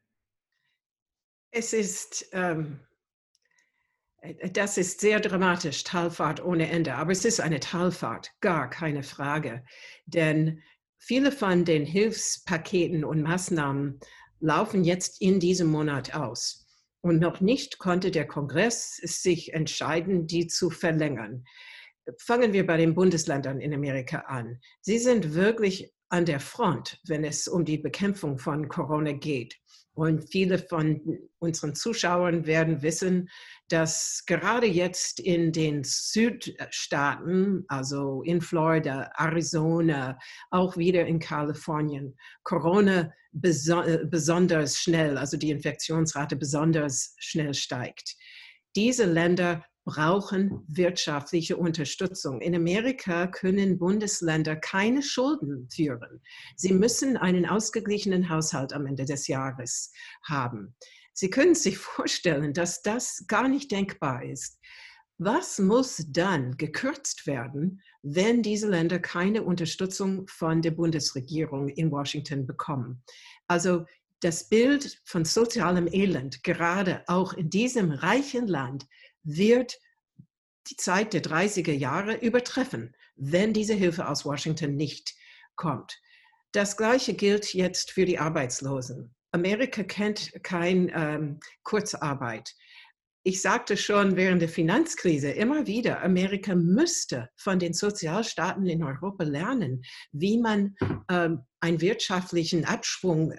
Es 1.51 1.71
ist, 1.71 2.29
ähm, 2.33 2.81
das 4.51 4.77
ist 4.77 4.99
sehr 4.99 5.21
dramatisch, 5.21 5.85
Talfahrt 5.85 6.43
ohne 6.43 6.69
Ende, 6.69 6.95
aber 6.95 7.13
es 7.13 7.23
ist 7.23 7.39
eine 7.39 7.61
Talfahrt, 7.61 8.33
gar 8.41 8.69
keine 8.69 9.03
Frage. 9.03 9.63
Denn 10.05 10.61
Viele 11.03 11.31
von 11.31 11.65
den 11.65 11.83
Hilfspaketen 11.83 13.03
und 13.03 13.23
Maßnahmen 13.23 13.99
laufen 14.39 14.83
jetzt 14.83 15.19
in 15.19 15.39
diesem 15.39 15.67
Monat 15.67 16.13
aus. 16.13 16.67
Und 17.01 17.19
noch 17.19 17.41
nicht 17.41 17.79
konnte 17.79 18.11
der 18.11 18.27
Kongress 18.27 18.97
sich 18.97 19.53
entscheiden, 19.53 20.27
die 20.27 20.45
zu 20.45 20.69
verlängern. 20.69 21.43
Fangen 22.19 22.53
wir 22.53 22.67
bei 22.67 22.77
den 22.77 22.93
Bundesländern 22.93 23.59
in 23.59 23.73
Amerika 23.73 24.19
an. 24.27 24.59
Sie 24.81 24.99
sind 24.99 25.33
wirklich 25.33 25.91
an 26.09 26.25
der 26.25 26.39
Front, 26.39 26.99
wenn 27.07 27.23
es 27.23 27.47
um 27.47 27.65
die 27.65 27.79
Bekämpfung 27.79 28.37
von 28.37 28.67
Corona 28.67 29.13
geht. 29.13 29.60
Und 30.01 30.31
viele 30.31 30.57
von 30.57 31.19
unseren 31.37 31.75
Zuschauern 31.75 32.47
werden 32.47 32.81
wissen, 32.81 33.29
dass 33.69 34.23
gerade 34.25 34.65
jetzt 34.65 35.19
in 35.19 35.51
den 35.51 35.83
Südstaaten, 35.83 37.65
also 37.67 38.23
in 38.23 38.41
Florida, 38.41 39.11
Arizona, 39.15 40.17
auch 40.49 40.75
wieder 40.75 41.05
in 41.05 41.19
Kalifornien, 41.19 42.17
Corona 42.41 43.13
besonders 43.31 44.79
schnell, 44.79 45.19
also 45.19 45.37
die 45.37 45.51
Infektionsrate 45.51 46.35
besonders 46.35 47.13
schnell 47.19 47.53
steigt. 47.53 48.15
Diese 48.75 49.05
Länder 49.05 49.63
brauchen 49.83 50.63
wirtschaftliche 50.67 51.57
Unterstützung. 51.57 52.39
In 52.41 52.55
Amerika 52.55 53.27
können 53.27 53.79
Bundesländer 53.79 54.55
keine 54.55 55.01
Schulden 55.01 55.67
führen. 55.69 56.21
Sie 56.55 56.73
müssen 56.73 57.17
einen 57.17 57.45
ausgeglichenen 57.45 58.29
Haushalt 58.29 58.73
am 58.73 58.85
Ende 58.85 59.05
des 59.05 59.27
Jahres 59.27 59.91
haben. 60.23 60.75
Sie 61.13 61.29
können 61.29 61.55
sich 61.55 61.77
vorstellen, 61.77 62.53
dass 62.53 62.81
das 62.81 63.25
gar 63.27 63.47
nicht 63.47 63.71
denkbar 63.71 64.23
ist. 64.23 64.59
Was 65.17 65.59
muss 65.59 66.03
dann 66.07 66.57
gekürzt 66.57 67.27
werden, 67.27 67.81
wenn 68.01 68.41
diese 68.41 68.67
Länder 68.67 68.99
keine 68.99 69.43
Unterstützung 69.43 70.27
von 70.27 70.63
der 70.63 70.71
Bundesregierung 70.71 71.69
in 71.69 71.91
Washington 71.91 72.47
bekommen? 72.47 73.03
Also 73.47 73.85
das 74.21 74.49
Bild 74.49 74.99
von 75.05 75.25
sozialem 75.25 75.87
Elend, 75.91 76.43
gerade 76.43 77.03
auch 77.07 77.33
in 77.33 77.49
diesem 77.49 77.91
reichen 77.91 78.47
Land, 78.47 78.87
wird 79.23 79.79
die 80.69 80.75
Zeit 80.75 81.13
der 81.13 81.23
30er 81.23 81.73
Jahre 81.73 82.15
übertreffen, 82.15 82.95
wenn 83.15 83.53
diese 83.53 83.73
Hilfe 83.73 84.07
aus 84.07 84.25
Washington 84.25 84.75
nicht 84.75 85.13
kommt. 85.55 85.99
Das 86.51 86.77
Gleiche 86.77 87.13
gilt 87.13 87.53
jetzt 87.53 87.91
für 87.91 88.05
die 88.05 88.19
Arbeitslosen. 88.19 89.15
Amerika 89.31 89.83
kennt 89.83 90.43
keine 90.43 90.91
ähm, 90.93 91.39
Kurzarbeit 91.63 92.53
ich 93.23 93.41
sagte 93.41 93.77
schon 93.77 94.15
während 94.15 94.41
der 94.41 94.49
Finanzkrise 94.49 95.29
immer 95.29 95.67
wieder, 95.67 96.01
Amerika 96.01 96.55
müsste 96.55 97.29
von 97.35 97.59
den 97.59 97.73
Sozialstaaten 97.73 98.65
in 98.65 98.83
Europa 98.83 99.23
lernen, 99.23 99.83
wie 100.11 100.39
man 100.39 100.75
ähm, 101.09 101.41
einen 101.59 101.79
wirtschaftlichen 101.79 102.65
Abschwung 102.65 103.33
äh, 103.33 103.37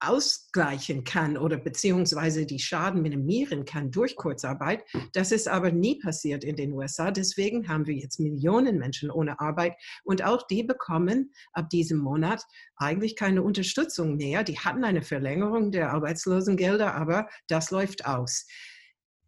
ausgleichen 0.00 1.04
kann 1.04 1.38
oder 1.38 1.56
beziehungsweise 1.56 2.44
die 2.44 2.58
Schaden 2.58 3.00
minimieren 3.00 3.64
kann 3.64 3.90
durch 3.90 4.16
Kurzarbeit. 4.16 4.84
Das 5.14 5.32
ist 5.32 5.48
aber 5.48 5.72
nie 5.72 5.98
passiert 5.98 6.44
in 6.44 6.56
den 6.56 6.72
USA. 6.72 7.10
Deswegen 7.10 7.66
haben 7.68 7.86
wir 7.86 7.94
jetzt 7.94 8.20
Millionen 8.20 8.76
Menschen 8.76 9.10
ohne 9.10 9.40
Arbeit 9.40 9.74
und 10.04 10.22
auch 10.22 10.46
die 10.46 10.62
bekommen 10.62 11.32
ab 11.52 11.70
diesem 11.70 11.98
Monat 11.98 12.44
eigentlich 12.76 13.16
keine 13.16 13.42
Unterstützung 13.42 14.16
mehr. 14.16 14.44
Die 14.44 14.58
hatten 14.58 14.84
eine 14.84 15.00
Verlängerung 15.00 15.70
der 15.72 15.92
Arbeitslosengelder, 15.92 16.94
aber 16.94 17.28
das 17.48 17.70
läuft 17.70 18.04
aus. 18.04 18.46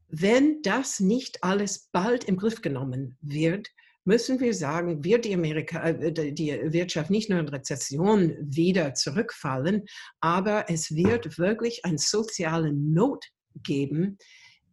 Wenn 0.09 0.63
das 0.63 1.01
nicht 1.01 1.45
alles 1.45 1.91
bald 1.93 2.25
im 2.25 2.37
Griff 2.37 2.63
genommen 2.63 3.19
wird, 3.21 3.69
müssen 4.05 4.41
wir 4.41 4.55
sagen, 4.55 5.05
wird 5.05 5.27
die, 5.27 5.35
Amerika, 5.35 5.87
äh, 5.87 6.33
die 6.33 6.59
Wirtschaft 6.73 7.11
nicht 7.11 7.29
nur 7.29 7.39
in 7.39 7.49
Rezession 7.49 8.35
wieder 8.41 8.95
zurückfallen, 8.95 9.85
aber 10.21 10.71
es 10.71 10.95
wird 10.95 11.39
wirklich 11.39 11.85
eine 11.85 11.99
soziale 11.99 12.73
Not 12.73 13.27
geben, 13.63 14.17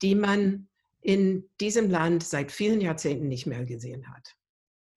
die 0.01 0.15
man 0.15 0.69
in 1.01 1.49
diesem 1.59 1.89
Land 1.89 2.23
seit 2.23 2.51
vielen 2.51 2.79
Jahrzehnten 2.79 3.27
nicht 3.27 3.45
mehr 3.45 3.65
gesehen 3.65 4.07
hat. 4.07 4.35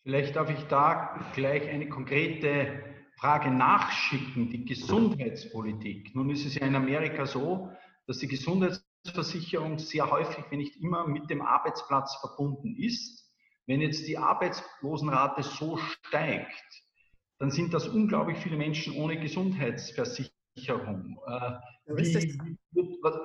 Vielleicht 0.04 0.37
darf 0.37 0.49
ich 0.50 0.62
da 0.68 1.30
gleich 1.35 1.68
eine 1.68 1.88
konkrete 1.88 2.83
Frage 3.18 3.50
nachschicken, 3.50 4.49
die 4.49 4.64
Gesundheitspolitik. 4.64 6.14
Nun 6.14 6.30
ist 6.30 6.47
es 6.47 6.54
ja 6.54 6.64
in 6.64 6.76
Amerika 6.76 7.26
so, 7.26 7.71
dass 8.07 8.18
die 8.18 8.28
Gesundheitspolitik 8.28 8.88
Versicherung 9.07 9.78
sehr 9.78 10.11
häufig, 10.11 10.45
wenn 10.50 10.59
nicht 10.59 10.76
immer, 10.76 11.07
mit 11.07 11.31
dem 11.31 11.40
Arbeitsplatz 11.43 12.17
verbunden 12.17 12.75
ist. 12.76 13.25
Wenn 13.67 13.81
jetzt 13.81 14.07
die 14.07 14.19
Arbeitslosenrate 14.19 15.43
so 15.43 15.76
steigt, 15.76 16.83
dann 17.38 17.50
sind 17.50 17.75
das 17.75 17.88
unglaublich 17.88 18.38
viele 18.38 18.57
Menschen 18.57 18.95
ohne 18.95 19.21
Gesundheitsversicherung. 19.21 21.19
Äh, 21.26 21.50
wie, 21.87 22.38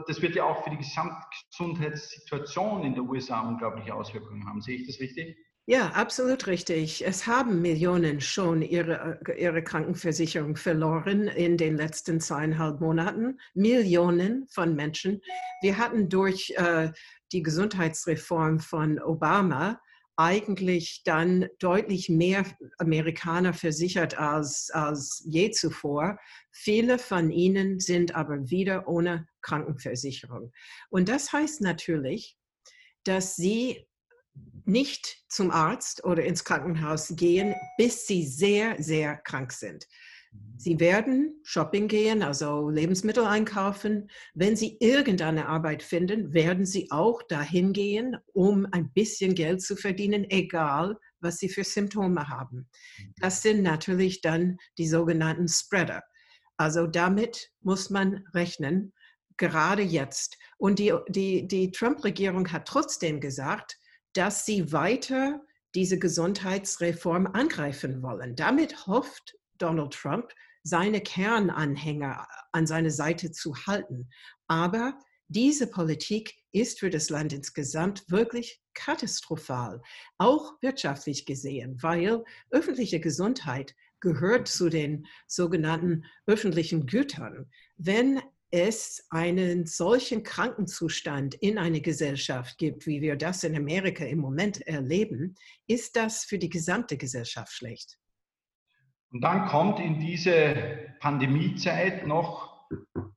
das 0.08 0.22
wird 0.22 0.36
ja 0.36 0.46
auch 0.46 0.64
für 0.64 0.70
die 0.70 0.78
Gesamtgesundheitssituation 0.78 2.84
in 2.84 2.94
den 2.94 3.10
USA 3.10 3.42
unglaubliche 3.42 3.94
Auswirkungen 3.94 4.48
haben. 4.48 4.62
Sehe 4.62 4.78
ich 4.78 4.88
das 4.88 5.00
richtig? 5.00 5.36
Ja, 5.66 5.92
absolut 5.92 6.48
richtig. 6.48 7.06
Es 7.06 7.26
haben 7.26 7.62
Millionen 7.62 8.20
schon 8.20 8.62
ihre, 8.62 9.22
ihre 9.38 9.64
Krankenversicherung 9.64 10.58
verloren 10.58 11.30
in 11.30 11.56
den 11.56 11.78
letzten 11.78 12.20
zweieinhalb 12.20 12.82
Monaten. 12.82 13.40
Millionen 13.54 14.46
von 14.50 14.76
Menschen. 14.76 15.22
Wir 15.62 15.78
hatten 15.78 16.10
durch 16.10 16.54
äh, 16.58 16.92
die 17.32 17.44
Gesundheitsreform 17.44 18.60
von 18.60 19.02
Obama 19.02 19.80
eigentlich 20.18 21.02
dann 21.06 21.48
deutlich 21.60 22.10
mehr 22.10 22.46
Amerikaner 22.78 23.54
versichert 23.54 24.18
als, 24.18 24.70
als 24.70 25.24
je 25.26 25.52
zuvor. 25.52 26.20
Viele 26.52 27.00
von 27.00 27.32
ihnen 27.32 27.80
sind 27.80 28.16
aber 28.16 28.50
wieder 28.50 28.88
ohne 28.90 29.28
Krankenversicherung. 29.42 30.52
Und 30.90 31.08
das 31.08 31.32
heißt 31.32 31.62
natürlich, 31.62 32.38
dass 33.06 33.38
sie 33.38 33.88
nicht 34.66 35.24
zum 35.28 35.52
Arzt 35.52 36.04
oder 36.04 36.24
ins 36.24 36.44
Krankenhaus 36.44 37.14
gehen, 37.16 37.54
bis 37.78 38.08
sie 38.08 38.26
sehr, 38.26 38.82
sehr 38.82 39.18
krank 39.18 39.52
sind. 39.52 39.86
Mhm. 40.32 40.40
Sie 40.58 40.80
werden 40.80 41.40
Shopping 41.44 41.88
gehen, 41.88 42.24
also 42.24 42.70
Lebensmittel 42.70 43.26
einkaufen. 43.26 44.10
Wenn 44.34 44.56
Sie 44.56 44.78
irgendeine 44.80 45.48
Arbeit 45.48 45.84
finden, 45.84 46.34
werden 46.34 46.66
Sie 46.66 46.92
auch 46.92 47.22
dahin 47.24 47.74
gehen, 47.74 48.18
um 48.34 48.66
ein 48.72 48.92
bisschen 48.94 49.36
Geld 49.36 49.62
zu 49.62 49.76
verdienen, 49.76 50.26
egal 50.30 50.98
was 51.20 51.38
Sie 51.38 51.50
für 51.50 51.64
Symptome 51.64 52.30
haben. 52.30 52.70
Mhm. 52.98 53.14
Das 53.20 53.42
sind 53.42 53.64
natürlich 53.64 54.22
dann 54.22 54.58
die 54.78 54.88
sogenannten 54.88 55.48
Spreader. 55.48 56.04
Also 56.58 56.88
damit 56.88 57.52
muss 57.62 57.90
man 57.90 58.26
rechnen, 58.34 58.94
gerade 59.38 59.82
jetzt. 59.82 60.38
Und 60.58 60.80
die, 60.80 60.94
die, 61.10 61.48
die 61.48 61.72
Trump-Regierung 61.72 62.52
hat 62.52 62.68
trotzdem 62.68 63.20
gesagt, 63.20 63.78
dass 64.14 64.46
sie 64.46 64.72
weiter 64.72 65.42
diese 65.76 65.98
Gesundheitsreform 65.98 67.28
angreifen 67.28 68.02
wollen. 68.02 68.36
Damit 68.36 68.86
hofft 68.88 69.36
Donald 69.58 69.94
Trump, 69.94 70.32
seine 70.64 71.02
Kernanhänger 71.02 72.28
an 72.52 72.68
seine 72.68 72.92
Seite 72.92 73.32
zu 73.32 73.56
halten. 73.68 74.10
Aber 74.48 74.98
diese 75.28 75.68
Politik 75.68 76.36
ist 76.52 76.80
für 76.80 76.90
das 76.90 77.10
Land 77.10 77.34
insgesamt 77.34 78.10
wirklich 78.10 78.62
katastrophal, 78.74 79.82
auch 80.18 80.54
wirtschaftlich 80.62 81.26
gesehen, 81.26 81.82
weil 81.82 82.24
öffentliche 82.52 83.00
Gesundheit 83.00 83.76
gehört 84.00 84.48
zu 84.48 84.70
den 84.70 85.08
sogenannten 85.28 86.06
öffentlichen 86.28 86.86
Gütern. 86.86 87.50
Wenn 87.78 88.22
es 88.54 89.08
einen 89.10 89.66
solchen 89.66 90.22
Krankenzustand 90.22 91.34
in 91.34 91.58
einer 91.58 91.80
Gesellschaft 91.80 92.60
gibt, 92.60 92.86
wie 92.86 93.02
wir 93.02 93.16
das 93.16 93.44
in 93.44 93.56
Amerika 93.56 94.06
im 94.06 94.20
Moment 94.20 94.62
erleben, 94.68 95.34
ist 95.66 95.96
das 95.96 96.24
für 96.24 96.38
die 96.38 96.50
gesamte 96.50 96.96
Gesellschaft 96.96 97.52
schlecht. 97.52 97.98
Und 99.12 99.22
dann 99.22 99.48
kommt 99.48 99.80
in 99.80 100.00
diese 100.00 100.56
Pandemiezeit 101.00 102.06
noch 102.06 102.68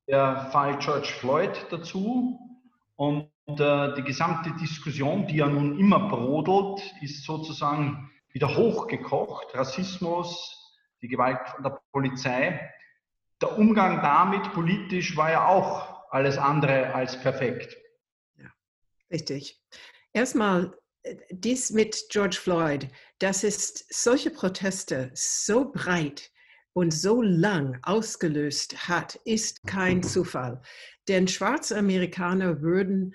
der 0.08 0.48
Fall 0.52 0.78
George 0.78 1.12
Floyd 1.20 1.66
dazu 1.68 2.40
und 2.94 3.30
äh, 3.46 3.94
die 3.94 4.04
gesamte 4.04 4.52
Diskussion, 4.58 5.26
die 5.26 5.36
ja 5.36 5.48
nun 5.48 5.78
immer 5.78 6.08
brodelt, 6.08 6.82
ist 7.02 7.24
sozusagen 7.24 8.10
wieder 8.32 8.56
hochgekocht. 8.56 9.54
Rassismus, 9.54 10.80
die 11.02 11.08
Gewalt 11.08 11.46
von 11.50 11.62
der 11.62 11.78
Polizei. 11.92 12.70
Der 13.42 13.58
Umgang 13.58 14.00
damit 14.02 14.52
politisch 14.52 15.16
war 15.16 15.30
ja 15.30 15.46
auch 15.46 16.10
alles 16.10 16.38
andere 16.38 16.94
als 16.94 17.20
perfekt. 17.20 17.76
Ja, 18.36 18.50
richtig. 19.10 19.62
Erstmal 20.12 20.74
dies 21.30 21.70
mit 21.70 22.06
George 22.10 22.38
Floyd, 22.40 22.88
dass 23.18 23.44
es 23.44 23.86
solche 23.90 24.30
Proteste 24.30 25.10
so 25.14 25.70
breit 25.70 26.30
und 26.72 26.92
so 26.92 27.22
lang 27.22 27.78
ausgelöst 27.82 28.88
hat, 28.88 29.16
ist 29.24 29.66
kein 29.66 30.02
Zufall. 30.02 30.60
Denn 31.08 31.28
schwarze 31.28 31.76
Amerikaner 31.78 32.60
würden 32.60 33.14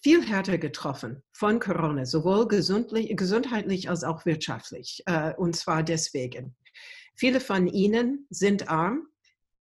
viel 0.00 0.22
härter 0.22 0.58
getroffen 0.58 1.22
von 1.32 1.60
Corona, 1.60 2.04
sowohl 2.04 2.46
gesundheitlich 2.46 3.88
als 3.88 4.04
auch 4.04 4.26
wirtschaftlich. 4.26 5.02
Äh, 5.06 5.32
und 5.36 5.56
zwar 5.56 5.82
deswegen. 5.82 6.54
Viele 7.16 7.40
von 7.40 7.68
ihnen 7.68 8.26
sind 8.28 8.68
arm, 8.68 9.06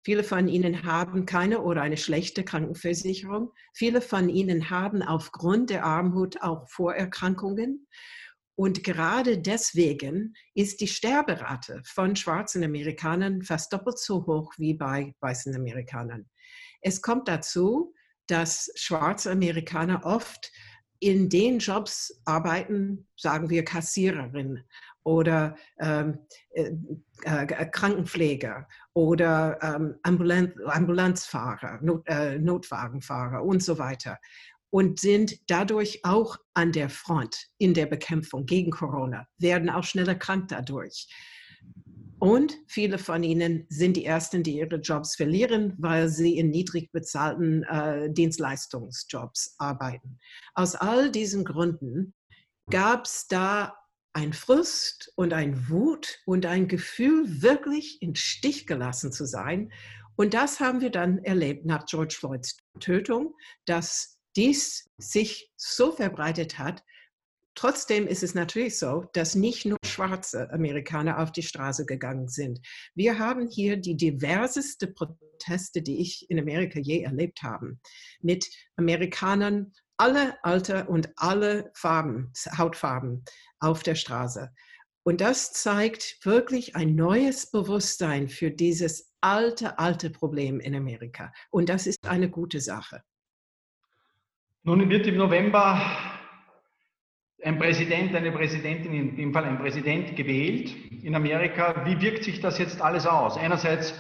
Viele 0.04 0.24
von 0.24 0.48
ihnen 0.48 0.84
haben 0.84 1.26
keine 1.26 1.62
oder 1.62 1.82
eine 1.82 1.98
schlechte 1.98 2.44
Krankenversicherung. 2.44 3.52
Viele 3.74 4.02
von 4.02 4.30
ihnen 4.30 4.70
haben 4.70 5.04
aufgrund 5.04 5.70
der 5.70 5.86
Armut 5.86 6.42
auch 6.42 6.68
Vorerkrankungen. 6.70 7.88
Und 8.56 8.84
gerade 8.84 9.38
deswegen 9.38 10.34
ist 10.56 10.82
die 10.82 10.88
Sterberate 10.88 11.82
von 11.86 12.16
schwarzen 12.16 12.64
Amerikanern 12.64 13.42
fast 13.44 13.72
doppelt 13.74 14.00
so 14.00 14.26
hoch 14.26 14.54
wie 14.58 14.74
bei 14.74 15.14
weißen 15.20 15.56
Amerikanern. 15.56 16.30
Es 16.82 17.02
kommt 17.02 17.28
dazu, 17.28 17.94
dass 18.28 18.72
schwarze 18.76 19.32
Amerikaner 19.32 20.02
oft 20.04 20.52
in 21.00 21.30
den 21.30 21.60
Jobs 21.60 22.22
arbeiten, 22.26 23.08
sagen 23.18 23.50
wir 23.50 23.66
Kassiererin 23.66 24.64
oder 25.04 25.56
ähm, 25.80 26.20
äh, 26.52 26.72
äh, 27.24 27.66
Krankenpfleger 27.66 28.68
oder 28.94 29.58
ähm, 29.62 29.96
Ambulanz, 30.04 30.54
Ambulanzfahrer, 30.66 31.80
Not, 31.82 32.08
äh, 32.08 32.38
Notwagenfahrer 32.38 33.44
und 33.44 33.64
so 33.64 33.78
weiter 33.78 34.18
und 34.72 35.00
sind 35.00 35.38
dadurch 35.48 36.00
auch 36.04 36.38
an 36.54 36.72
der 36.72 36.90
Front 36.90 37.48
in 37.58 37.74
der 37.74 37.86
Bekämpfung 37.86 38.46
gegen 38.46 38.72
Corona, 38.72 39.28
werden 39.38 39.70
auch 39.70 39.84
schneller 39.84 40.16
krank 40.16 40.48
dadurch. 40.48 41.08
Und 42.20 42.56
viele 42.68 43.00
von 43.00 43.24
ihnen 43.24 43.66
sind 43.70 43.98
die 43.98 44.06
Ersten, 44.06 44.44
die 44.44 44.58
ihre 44.58 44.76
Jobs 44.76 45.16
verlieren, 45.16 45.74
weil 45.80 46.08
sie 46.08 46.38
in 46.38 46.52
niedrig 46.52 46.92
bezahlten 46.92 47.64
äh, 47.64 48.12
Dienstleistungsjobs 48.12 49.56
arbeiten. 49.58 50.20
Aus 50.54 50.76
all 50.76 51.12
diesen 51.12 51.44
Gründen 51.44 52.14
gab 52.70 53.06
es 53.06 53.28
da 53.28 53.74
ein 54.14 54.34
Frust 54.34 55.12
und 55.16 55.34
ein 55.34 55.70
Wut 55.70 56.20
und 56.26 56.46
ein 56.46 56.68
Gefühl, 56.68 57.42
wirklich 57.42 58.02
in 58.02 58.16
Stich 58.16 58.68
gelassen 58.68 59.12
zu 59.12 59.26
sein. 59.26 59.72
Und 60.16 60.34
das 60.34 60.60
haben 60.60 60.82
wir 60.82 60.92
dann 60.92 61.20
erlebt 61.20 61.66
nach 61.66 61.86
George 61.86 62.16
Floyds 62.18 62.58
Tötung, 62.80 63.36
dass 63.66 64.20
dies 64.36 64.90
sich 64.98 65.52
so 65.56 65.92
verbreitet 65.92 66.60
hat. 66.60 66.84
Trotzdem 67.56 68.08
ist 68.08 68.24
es 68.24 68.34
natürlich 68.34 68.78
so, 68.78 69.06
dass 69.14 69.36
nicht 69.36 69.66
nur 69.66 69.78
schwarze 69.86 70.52
Amerikaner 70.52 71.20
auf 71.20 71.32
die 71.32 71.44
Straße 71.44 71.86
gegangen 71.86 72.30
sind. 72.30 72.60
Wir 72.96 73.20
haben 73.20 73.50
hier 73.50 73.78
die 73.78 73.98
diverseste 73.98 74.88
Proteste, 74.88 75.82
die 75.82 76.00
ich 76.00 76.30
in 76.30 76.40
Amerika 76.40 76.80
je 76.80 77.02
erlebt 77.02 77.44
habe, 77.44 77.78
mit 78.22 78.50
Amerikanern 78.78 79.74
alle 80.02 80.44
Alter 80.44 80.90
und 80.90 81.10
alle 81.16 81.70
Farben, 81.76 82.34
Hautfarben 82.58 83.24
auf 83.60 83.84
der 83.84 83.94
Straße. 83.94 84.52
Und 85.04 85.22
das 85.22 85.54
zeigt 85.54 86.26
wirklich 86.26 86.76
ein 86.76 86.96
neues 86.96 87.52
Bewusstsein 87.52 88.28
für 88.28 88.50
dieses 88.50 89.14
alte, 89.22 89.78
alte 89.78 90.10
Problem 90.10 90.60
in 90.60 90.76
Amerika. 90.76 91.32
Und 91.52 91.70
das 91.70 91.86
ist 91.86 92.08
eine 92.08 92.32
gute 92.32 92.62
Sache. 92.62 93.04
Nun 94.64 94.90
wird 94.90 95.06
im 95.06 95.18
November 95.18 95.80
ein 97.44 97.60
Präsident, 97.60 98.16
eine 98.16 98.32
Präsidentin, 98.32 98.94
in 98.94 99.16
dem 99.16 99.34
Fall 99.34 99.46
ein 99.46 99.60
Präsident 99.60 100.16
gewählt 100.16 100.76
in 101.04 101.14
Amerika. 101.14 101.86
Wie 101.86 102.02
wirkt 102.02 102.24
sich 102.24 102.40
das 102.40 102.58
jetzt 102.58 102.82
alles 102.82 103.06
aus? 103.06 103.38
Einerseits 103.38 103.94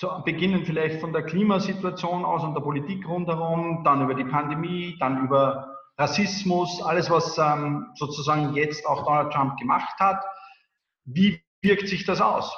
zu 0.00 0.08
beginnen 0.24 0.64
vielleicht 0.64 0.98
von 0.98 1.12
der 1.12 1.22
Klimasituation 1.22 2.24
aus 2.24 2.42
und 2.42 2.54
der 2.54 2.62
Politik 2.62 3.06
rundherum, 3.06 3.84
dann 3.84 4.02
über 4.02 4.14
die 4.14 4.24
Pandemie, 4.24 4.96
dann 4.98 5.26
über 5.26 5.76
Rassismus, 5.98 6.80
alles, 6.82 7.10
was 7.10 7.36
ähm, 7.36 7.86
sozusagen 7.96 8.54
jetzt 8.54 8.86
auch 8.86 9.04
Donald 9.04 9.30
Trump 9.30 9.58
gemacht 9.58 9.94
hat. 10.00 10.24
Wie 11.04 11.38
wirkt 11.60 11.86
sich 11.86 12.06
das 12.06 12.22
aus? 12.22 12.50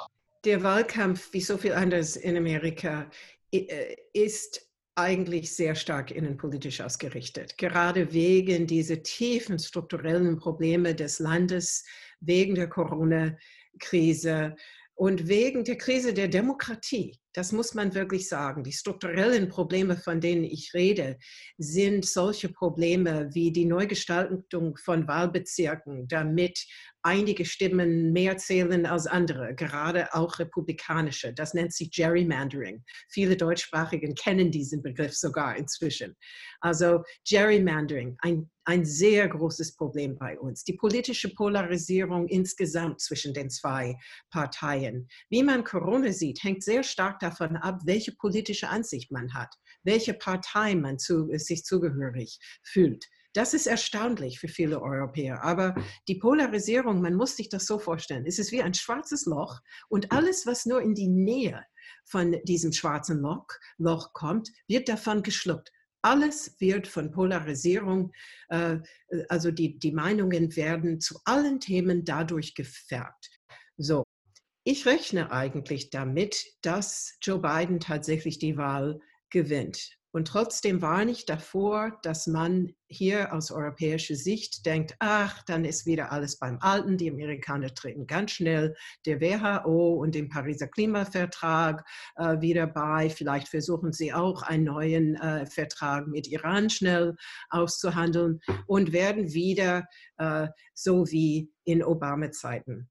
Der 0.45 0.63
Wahlkampf, 0.63 1.33
wie 1.33 1.41
so 1.41 1.57
viel 1.57 1.73
anderes 1.73 2.15
in 2.15 2.37
Amerika, 2.37 3.07
äh, 3.51 3.93
ist 4.13 4.65
eigentlich 4.95 5.53
sehr 5.53 5.75
stark 5.75 6.11
innenpolitisch 6.11 6.79
ausgerichtet, 6.79 7.57
gerade 7.57 8.13
wegen 8.13 8.67
dieser 8.67 9.03
tiefen 9.03 9.59
strukturellen 9.59 10.37
Probleme 10.37 10.95
des 10.95 11.19
Landes, 11.19 11.83
wegen 12.21 12.55
der 12.55 12.69
Corona-Krise 12.69 14.55
und 15.03 15.27
wegen 15.27 15.65
der 15.65 15.77
Krise 15.77 16.13
der 16.13 16.29
Demokratie. 16.29 17.19
Das 17.33 17.51
muss 17.51 17.73
man 17.73 17.93
wirklich 17.93 18.29
sagen. 18.29 18.63
Die 18.63 18.71
strukturellen 18.71 19.49
Probleme, 19.49 19.97
von 19.97 20.21
denen 20.21 20.45
ich 20.45 20.73
rede, 20.73 21.17
sind 21.57 22.05
solche 22.05 22.47
Probleme 22.47 23.27
wie 23.33 23.51
die 23.51 23.65
Neugestaltung 23.65 24.77
von 24.77 25.05
Wahlbezirken, 25.05 26.07
damit 26.07 26.65
einige 27.01 27.43
Stimmen 27.43 28.13
mehr 28.13 28.37
zählen 28.37 28.85
als 28.85 29.05
andere, 29.05 29.53
gerade 29.55 30.13
auch 30.13 30.39
republikanische. 30.39 31.33
Das 31.33 31.53
nennt 31.53 31.73
sich 31.73 31.91
Gerrymandering. 31.91 32.81
Viele 33.09 33.35
Deutschsprachigen 33.35 34.15
kennen 34.15 34.51
diesen 34.51 34.81
Begriff 34.81 35.17
sogar 35.17 35.57
inzwischen. 35.57 36.15
Also 36.61 37.03
Gerrymandering, 37.27 38.15
ein, 38.19 38.49
ein 38.65 38.85
sehr 38.85 39.27
großes 39.27 39.75
Problem 39.75 40.17
bei 40.17 40.39
uns. 40.39 40.63
Die 40.63 40.73
politische 40.73 41.33
Polarisierung 41.33 42.27
insgesamt 42.27 43.01
zwischen 43.01 43.33
den 43.33 43.49
zwei 43.49 43.97
Parteien. 44.29 45.07
Wie 45.29 45.43
man 45.43 45.63
Corona 45.63 46.11
sieht, 46.11 46.43
hängt 46.43 46.63
sehr 46.63 46.83
stark 46.83 47.19
davon 47.19 47.57
ab, 47.57 47.81
welche 47.85 48.13
politische 48.13 48.69
Ansicht 48.69 49.11
man 49.11 49.33
hat, 49.33 49.53
welche 49.83 50.13
Partei 50.13 50.75
man 50.75 50.99
zu, 50.99 51.29
sich 51.37 51.63
zugehörig 51.63 52.39
fühlt. 52.63 53.05
Das 53.33 53.55
ist 53.55 53.65
erstaunlich 53.65 54.39
für 54.39 54.47
viele 54.47 54.79
Europäer. 54.81 55.43
Aber 55.43 55.73
die 56.07 56.15
Polarisierung, 56.15 57.01
man 57.01 57.15
muss 57.15 57.35
sich 57.35 57.49
das 57.49 57.65
so 57.65 57.79
vorstellen, 57.79 58.25
es 58.27 58.37
ist 58.37 58.51
wie 58.51 58.61
ein 58.61 58.75
schwarzes 58.75 59.25
Loch 59.25 59.59
und 59.89 60.11
alles, 60.11 60.45
was 60.45 60.65
nur 60.65 60.81
in 60.81 60.93
die 60.93 61.07
Nähe 61.07 61.65
von 62.05 62.37
diesem 62.43 62.71
schwarzen 62.71 63.21
Loch, 63.21 63.47
Loch 63.77 64.13
kommt, 64.13 64.49
wird 64.67 64.87
davon 64.87 65.23
geschluckt. 65.23 65.71
Alles 66.03 66.59
wird 66.59 66.87
von 66.87 67.11
Polarisierung, 67.11 68.11
äh, 68.49 68.79
also 69.29 69.51
die, 69.51 69.79
die 69.79 69.93
Meinungen 69.93 70.55
werden 70.55 70.99
zu 70.99 71.19
allen 71.25 71.59
Themen 71.59 72.03
dadurch 72.03 72.55
gefärbt. 72.55 73.29
So, 73.77 74.03
ich 74.65 74.85
rechne 74.85 75.31
eigentlich 75.31 75.89
damit, 75.89 76.45
dass 76.61 77.17
Joe 77.21 77.39
Biden 77.39 77.79
tatsächlich 77.79 78.37
die 78.37 78.57
Wahl 78.57 78.99
gewinnt. 79.29 79.97
Und 80.15 80.27
trotzdem 80.27 80.83
warne 80.83 81.09
ich 81.09 81.25
davor, 81.25 81.97
dass 82.03 82.27
man 82.27 82.75
hier 82.87 83.33
aus 83.33 83.49
europäischer 83.49 84.13
Sicht 84.13 84.63
denkt, 84.63 84.95
ach, 84.99 85.41
dann 85.45 85.65
ist 85.65 85.87
wieder 85.87 86.11
alles 86.11 86.37
beim 86.37 86.59
Alten. 86.61 86.97
Die 86.97 87.09
Amerikaner 87.09 87.73
treten 87.73 88.05
ganz 88.05 88.33
schnell 88.33 88.75
der 89.07 89.19
WHO 89.19 89.95
und 89.95 90.13
dem 90.13 90.29
Pariser 90.29 90.67
Klimavertrag 90.67 91.83
äh, 92.17 92.39
wieder 92.41 92.67
bei. 92.67 93.09
Vielleicht 93.09 93.47
versuchen 93.47 93.91
sie 93.91 94.13
auch 94.13 94.43
einen 94.43 94.65
neuen 94.65 95.15
äh, 95.15 95.47
Vertrag 95.47 96.07
mit 96.07 96.27
Iran 96.27 96.69
schnell 96.69 97.15
auszuhandeln 97.49 98.39
und 98.67 98.93
werden 98.93 99.33
wieder 99.33 99.87
äh, 100.17 100.47
so 100.75 101.07
wie 101.09 101.51
in 101.63 101.83
Obama-Zeiten 101.83 102.87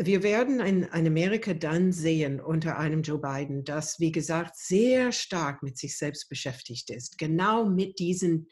wir 0.00 0.22
werden 0.22 0.60
ein, 0.60 0.88
ein, 0.90 1.06
Amerika 1.06 1.54
dann 1.54 1.92
sehen 1.92 2.40
unter 2.40 2.78
einem 2.78 3.02
Joe 3.02 3.18
Biden, 3.18 3.64
das, 3.64 3.98
wie 3.98 4.12
gesagt, 4.12 4.56
sehr 4.56 5.12
stark 5.12 5.62
mit 5.62 5.76
sich 5.76 5.96
selbst 5.96 6.28
beschäftigt 6.28 6.90
ist. 6.90 7.18
Genau 7.18 7.64
mit 7.64 7.98
diesen 7.98 8.48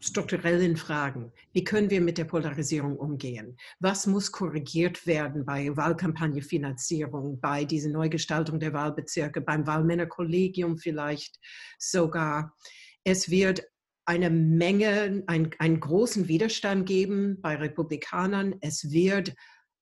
strukturellen 0.00 0.76
Fragen. 0.76 1.32
Wie 1.52 1.64
können 1.64 1.90
wir 1.90 2.00
mit 2.00 2.18
der 2.18 2.24
Polarisierung 2.24 2.96
umgehen? 2.96 3.56
Was 3.80 4.06
muss 4.06 4.30
korrigiert 4.30 5.06
werden 5.06 5.44
bei 5.44 5.76
Wahlkampagnenfinanzierung, 5.76 7.40
bei 7.40 7.64
dieser 7.64 7.90
Neugestaltung 7.90 8.60
der 8.60 8.72
Wahlbezirke, 8.72 9.40
beim 9.40 9.66
Wahlmännerkollegium 9.66 10.78
vielleicht 10.78 11.38
sogar? 11.78 12.54
Es 13.04 13.28
wird 13.30 13.64
eine 14.04 14.30
Menge, 14.30 15.24
ein, 15.26 15.50
einen 15.58 15.80
großen 15.80 16.28
Widerstand 16.28 16.86
geben 16.86 17.40
bei 17.42 17.56
Republikanern. 17.56 18.54
Es 18.60 18.90
wird 18.90 19.34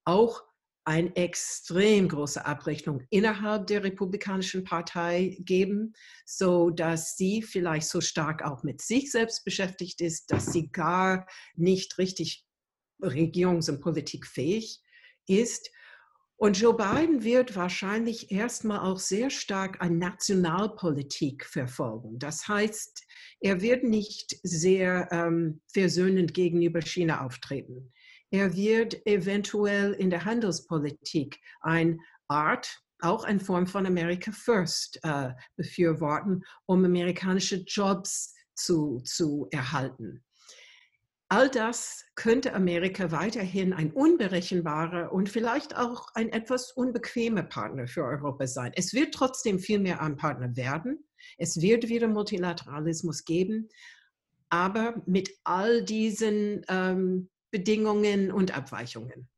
auch 0.04 0.42
eine 0.86 1.14
extrem 1.16 2.08
große 2.08 2.46
Abrechnung 2.46 3.02
innerhalb 3.10 3.66
der 3.66 3.82
Republikanischen 3.82 4.62
Partei 4.62 5.36
geben, 5.40 5.94
so 6.24 6.70
dass 6.70 7.16
sie 7.16 7.42
vielleicht 7.42 7.88
so 7.88 8.00
stark 8.00 8.44
auch 8.44 8.62
mit 8.62 8.80
sich 8.80 9.10
selbst 9.10 9.44
beschäftigt 9.44 10.00
ist, 10.00 10.30
dass 10.30 10.52
sie 10.52 10.70
gar 10.70 11.26
nicht 11.56 11.98
richtig 11.98 12.46
regierungs- 13.02 13.68
und 13.68 13.80
politikfähig 13.80 14.80
ist. 15.26 15.70
Und 16.36 16.60
Joe 16.60 16.76
Biden 16.76 17.24
wird 17.24 17.56
wahrscheinlich 17.56 18.30
erstmal 18.30 18.78
auch 18.80 19.00
sehr 19.00 19.30
stark 19.30 19.80
eine 19.80 19.96
Nationalpolitik 19.96 21.46
verfolgen. 21.46 22.20
Das 22.20 22.46
heißt, 22.46 23.04
er 23.40 23.60
wird 23.60 23.82
nicht 23.82 24.38
sehr 24.44 25.08
ähm, 25.10 25.62
versöhnend 25.72 26.32
gegenüber 26.32 26.80
China 26.80 27.24
auftreten. 27.24 27.92
Er 28.30 28.54
wird 28.54 29.06
eventuell 29.06 29.92
in 29.92 30.10
der 30.10 30.24
Handelspolitik 30.24 31.38
eine 31.60 31.98
Art, 32.28 32.82
auch 33.00 33.24
eine 33.24 33.40
Form 33.40 33.66
von 33.66 33.86
America 33.86 34.32
First 34.32 34.98
äh, 35.02 35.32
befürworten, 35.56 36.42
um 36.66 36.84
amerikanische 36.84 37.56
Jobs 37.66 38.34
zu, 38.54 39.00
zu 39.04 39.48
erhalten. 39.50 40.24
All 41.28 41.50
das 41.50 42.04
könnte 42.14 42.54
Amerika 42.54 43.10
weiterhin 43.10 43.72
ein 43.72 43.90
unberechenbarer 43.90 45.12
und 45.12 45.28
vielleicht 45.28 45.76
auch 45.76 46.06
ein 46.14 46.28
etwas 46.30 46.70
unbequemer 46.70 47.42
Partner 47.42 47.88
für 47.88 48.04
Europa 48.04 48.46
sein. 48.46 48.72
Es 48.76 48.94
wird 48.94 49.12
trotzdem 49.12 49.58
viel 49.58 49.80
mehr 49.80 50.00
ein 50.00 50.16
Partner 50.16 50.54
werden. 50.56 51.04
Es 51.36 51.60
wird 51.60 51.88
wieder 51.88 52.06
Multilateralismus 52.06 53.24
geben, 53.24 53.68
aber 54.50 55.02
mit 55.06 55.30
all 55.42 55.84
diesen 55.84 56.64
ähm, 56.68 57.28
Bedingungen 57.50 58.30
und 58.30 58.56
Abweichungen. 58.56 59.28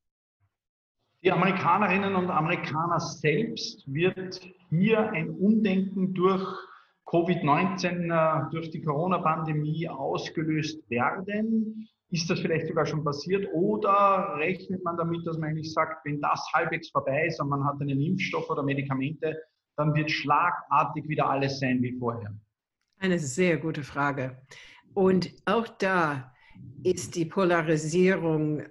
Die 1.22 1.32
Amerikanerinnen 1.32 2.14
und 2.14 2.30
Amerikaner 2.30 3.00
selbst 3.00 3.82
wird 3.92 4.40
hier 4.70 5.10
ein 5.10 5.30
Umdenken 5.30 6.14
durch 6.14 6.46
Covid-19, 7.06 8.10
äh, 8.10 8.50
durch 8.50 8.70
die 8.70 8.82
Corona-Pandemie 8.82 9.88
ausgelöst 9.88 10.88
werden. 10.90 11.88
Ist 12.10 12.30
das 12.30 12.40
vielleicht 12.40 12.68
sogar 12.68 12.86
schon 12.86 13.02
passiert? 13.02 13.48
Oder 13.52 14.36
rechnet 14.36 14.84
man 14.84 14.96
damit, 14.96 15.26
dass 15.26 15.38
man 15.38 15.50
eigentlich 15.50 15.72
sagt, 15.72 16.04
wenn 16.04 16.20
das 16.20 16.40
halbwegs 16.52 16.90
vorbei 16.90 17.26
ist 17.26 17.40
und 17.40 17.48
man 17.48 17.64
hat 17.64 17.80
einen 17.80 18.00
Impfstoff 18.00 18.48
oder 18.48 18.62
Medikamente, 18.62 19.36
dann 19.76 19.94
wird 19.94 20.10
schlagartig 20.10 21.08
wieder 21.08 21.28
alles 21.28 21.58
sein 21.58 21.82
wie 21.82 21.98
vorher? 21.98 22.32
Eine 23.00 23.18
sehr 23.18 23.58
gute 23.58 23.82
Frage. 23.82 24.40
Und 24.94 25.32
auch 25.46 25.66
da 25.68 26.32
ist 26.82 27.14
die 27.14 27.24
Polarisierung 27.24 28.64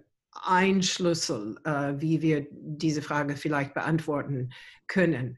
ein 0.46 0.84
Schlüssel, 0.84 1.58
äh, 1.64 1.94
wie 1.98 2.22
wir 2.22 2.48
diese 2.52 3.02
Frage 3.02 3.36
vielleicht 3.36 3.74
beantworten 3.74 4.52
können. 4.88 5.38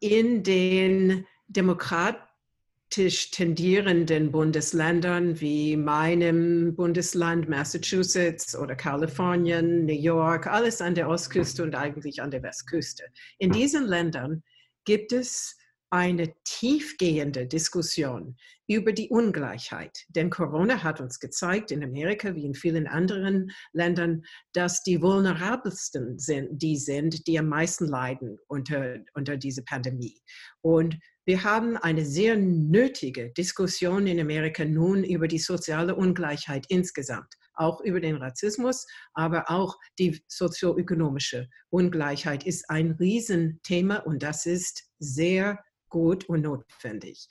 In 0.00 0.42
den 0.42 1.26
demokratisch 1.48 3.30
tendierenden 3.30 4.32
Bundesländern 4.32 5.40
wie 5.40 5.76
meinem 5.76 6.74
Bundesland 6.74 7.48
Massachusetts 7.48 8.56
oder 8.56 8.74
Kalifornien, 8.74 9.84
New 9.84 9.92
York, 9.92 10.46
alles 10.46 10.80
an 10.80 10.94
der 10.94 11.08
Ostküste 11.08 11.62
und 11.62 11.74
eigentlich 11.74 12.22
an 12.22 12.30
der 12.30 12.42
Westküste. 12.42 13.04
In 13.38 13.52
diesen 13.52 13.86
Ländern 13.86 14.42
gibt 14.84 15.12
es 15.12 15.56
eine 15.94 16.34
tiefgehende 16.42 17.46
Diskussion 17.46 18.36
über 18.66 18.92
die 18.92 19.10
Ungleichheit. 19.10 19.96
Denn 20.08 20.28
Corona 20.28 20.82
hat 20.82 21.00
uns 21.00 21.20
gezeigt, 21.20 21.70
in 21.70 21.84
Amerika 21.84 22.34
wie 22.34 22.44
in 22.44 22.54
vielen 22.54 22.88
anderen 22.88 23.52
Ländern, 23.72 24.24
dass 24.54 24.82
die 24.82 25.00
vulnerabelsten 25.00 26.18
sind, 26.18 26.60
die 26.60 26.78
sind, 26.78 27.28
die 27.28 27.38
am 27.38 27.46
meisten 27.46 27.86
leiden 27.86 28.38
unter, 28.48 28.96
unter 29.14 29.36
dieser 29.36 29.62
Pandemie. 29.62 30.20
Und 30.62 30.98
wir 31.26 31.44
haben 31.44 31.76
eine 31.76 32.04
sehr 32.04 32.34
nötige 32.36 33.30
Diskussion 33.30 34.08
in 34.08 34.18
Amerika 34.18 34.64
nun 34.64 35.04
über 35.04 35.28
die 35.28 35.38
soziale 35.38 35.94
Ungleichheit 35.94 36.66
insgesamt, 36.70 37.32
auch 37.54 37.80
über 37.82 38.00
den 38.00 38.16
Rassismus, 38.16 38.84
aber 39.12 39.48
auch 39.48 39.76
die 40.00 40.20
sozioökonomische 40.26 41.48
Ungleichheit 41.70 42.44
ist 42.44 42.68
ein 42.68 42.96
Riesenthema 42.98 43.98
und 43.98 44.24
das 44.24 44.44
ist 44.44 44.88
sehr 44.98 45.60
gut 45.94 46.28
und 46.28 46.42
notwendig. 46.42 47.28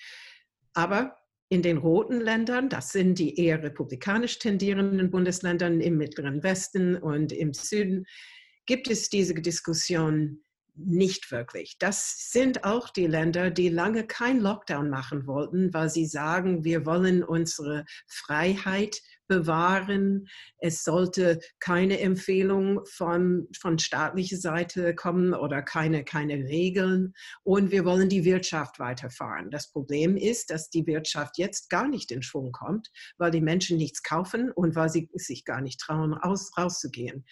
Aber 0.73 1.17
in 1.49 1.61
den 1.61 1.77
roten 1.77 2.21
Ländern, 2.21 2.69
das 2.69 2.93
sind 2.93 3.19
die 3.19 3.37
eher 3.37 3.61
republikanisch 3.61 4.39
tendierenden 4.39 5.11
Bundesländern 5.11 5.81
im 5.81 5.97
Mittleren 5.97 6.43
Westen 6.43 6.95
und 6.95 7.33
im 7.33 7.53
Süden, 7.53 8.05
gibt 8.65 8.89
es 8.89 9.09
diese 9.09 9.33
Diskussion 9.33 10.41
nicht 10.75 11.29
wirklich. 11.29 11.77
Das 11.77 12.31
sind 12.31 12.63
auch 12.63 12.89
die 12.89 13.05
Länder, 13.05 13.51
die 13.51 13.67
lange 13.67 14.07
kein 14.07 14.39
Lockdown 14.39 14.89
machen 14.89 15.27
wollten, 15.27 15.73
weil 15.73 15.89
sie 15.89 16.05
sagen, 16.05 16.63
wir 16.63 16.85
wollen 16.85 17.21
unsere 17.21 17.83
Freiheit 18.07 19.01
bewahren. 19.27 20.27
Es 20.57 20.83
sollte 20.83 21.39
keine 21.59 21.99
Empfehlung 21.99 22.85
von, 22.85 23.47
von 23.59 23.79
staatlicher 23.79 24.37
Seite 24.37 24.95
kommen 24.95 25.33
oder 25.33 25.61
keine, 25.61 26.03
keine 26.03 26.35
Regeln. 26.35 27.13
Und 27.43 27.71
wir 27.71 27.85
wollen 27.85 28.09
die 28.09 28.25
Wirtschaft 28.25 28.79
weiterfahren. 28.79 29.51
Das 29.51 29.71
Problem 29.71 30.17
ist, 30.17 30.49
dass 30.49 30.69
die 30.69 30.85
Wirtschaft 30.85 31.37
jetzt 31.37 31.69
gar 31.69 31.87
nicht 31.87 32.11
in 32.11 32.21
Schwung 32.21 32.51
kommt, 32.51 32.89
weil 33.17 33.31
die 33.31 33.41
Menschen 33.41 33.77
nichts 33.77 34.03
kaufen 34.03 34.51
und 34.51 34.75
weil 34.75 34.89
sie 34.89 35.09
sich 35.13 35.45
gar 35.45 35.61
nicht 35.61 35.79
trauen, 35.79 36.13
aus, 36.13 36.51
rauszugehen. 36.57 37.25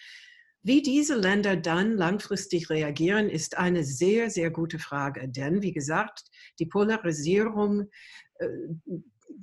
Wie 0.64 0.80
diese 0.80 1.16
Länder 1.16 1.56
dann 1.56 1.96
langfristig 1.96 2.70
reagieren, 2.70 3.28
ist 3.28 3.58
eine 3.58 3.82
sehr, 3.82 4.30
sehr 4.30 4.50
gute 4.50 4.78
Frage. 4.78 5.28
Denn, 5.28 5.60
wie 5.60 5.72
gesagt, 5.72 6.22
die 6.60 6.66
Polarisierung 6.66 7.90
äh, 8.38 8.46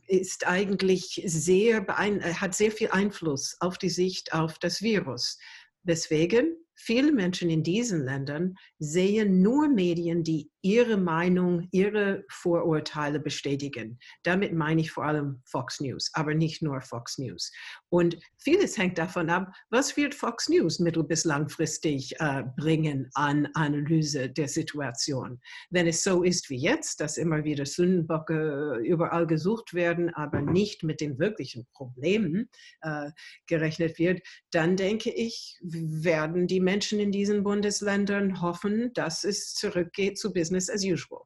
ist 0.08 0.48
eigentlich 0.48 1.22
sehr, 1.26 1.86
hat 1.88 2.56
sehr 2.56 2.72
viel 2.72 2.90
Einfluss 2.92 3.58
auf 3.60 3.78
die 3.78 3.90
Sicht 3.90 4.34
auf 4.34 4.60
das 4.60 4.82
Virus. 4.82 5.38
Deswegen 5.84 6.56
Viele 6.82 7.12
Menschen 7.12 7.50
in 7.50 7.62
diesen 7.62 8.06
Ländern 8.06 8.56
sehen 8.80 9.42
nur 9.42 9.68
Medien, 9.68 10.24
die 10.24 10.50
ihre 10.62 10.98
Meinung, 10.98 11.68
ihre 11.72 12.26
Vorurteile 12.30 13.20
bestätigen. 13.20 14.00
Damit 14.24 14.54
meine 14.54 14.82
ich 14.82 14.92
vor 14.92 15.06
allem 15.06 15.42
Fox 15.46 15.80
News, 15.80 16.12
aber 16.14 16.34
nicht 16.34 16.62
nur 16.62 16.82
Fox 16.82 17.18
News. 17.18 17.52
Und 17.90 18.18
vieles 18.38 18.78
hängt 18.78 18.98
davon 18.98 19.30
ab, 19.30 19.54
was 19.70 19.96
wird 19.96 20.14
Fox 20.14 20.50
News 20.50 20.80
mittel- 20.80 21.04
bis 21.04 21.24
langfristig 21.24 22.20
äh, 22.20 22.44
bringen 22.58 23.10
an 23.14 23.48
Analyse 23.54 24.30
der 24.30 24.48
Situation. 24.48 25.40
Wenn 25.70 25.88
es 25.88 26.04
so 26.04 26.24
ist 26.24 26.50
wie 26.50 26.60
jetzt, 26.60 27.00
dass 27.00 27.18
immer 27.18 27.44
wieder 27.44 27.66
Sündenbocke 27.66 28.80
überall 28.84 29.28
gesucht 29.28 29.74
werden, 29.74 30.14
aber 30.14 30.42
nicht 30.42 30.84
mit 30.84 31.02
den 31.02 31.20
wirklichen 31.20 31.68
Problemen 31.74 32.50
äh, 32.82 33.12
gerechnet 33.48 33.98
wird, 33.98 34.22
dann 34.52 34.76
denke 34.76 35.12
ich, 35.12 35.58
werden 35.62 36.48
die 36.48 36.60
Menschen 36.60 37.00
in 37.00 37.12
diesen 37.12 37.44
Bundesländern 37.44 38.42
hoffen, 38.42 38.92
dass 38.94 39.24
es 39.24 39.54
zurückgeht 39.54 40.18
zu 40.18 40.34
Business 40.50 40.70
as 40.70 40.84
usual. 40.84 41.22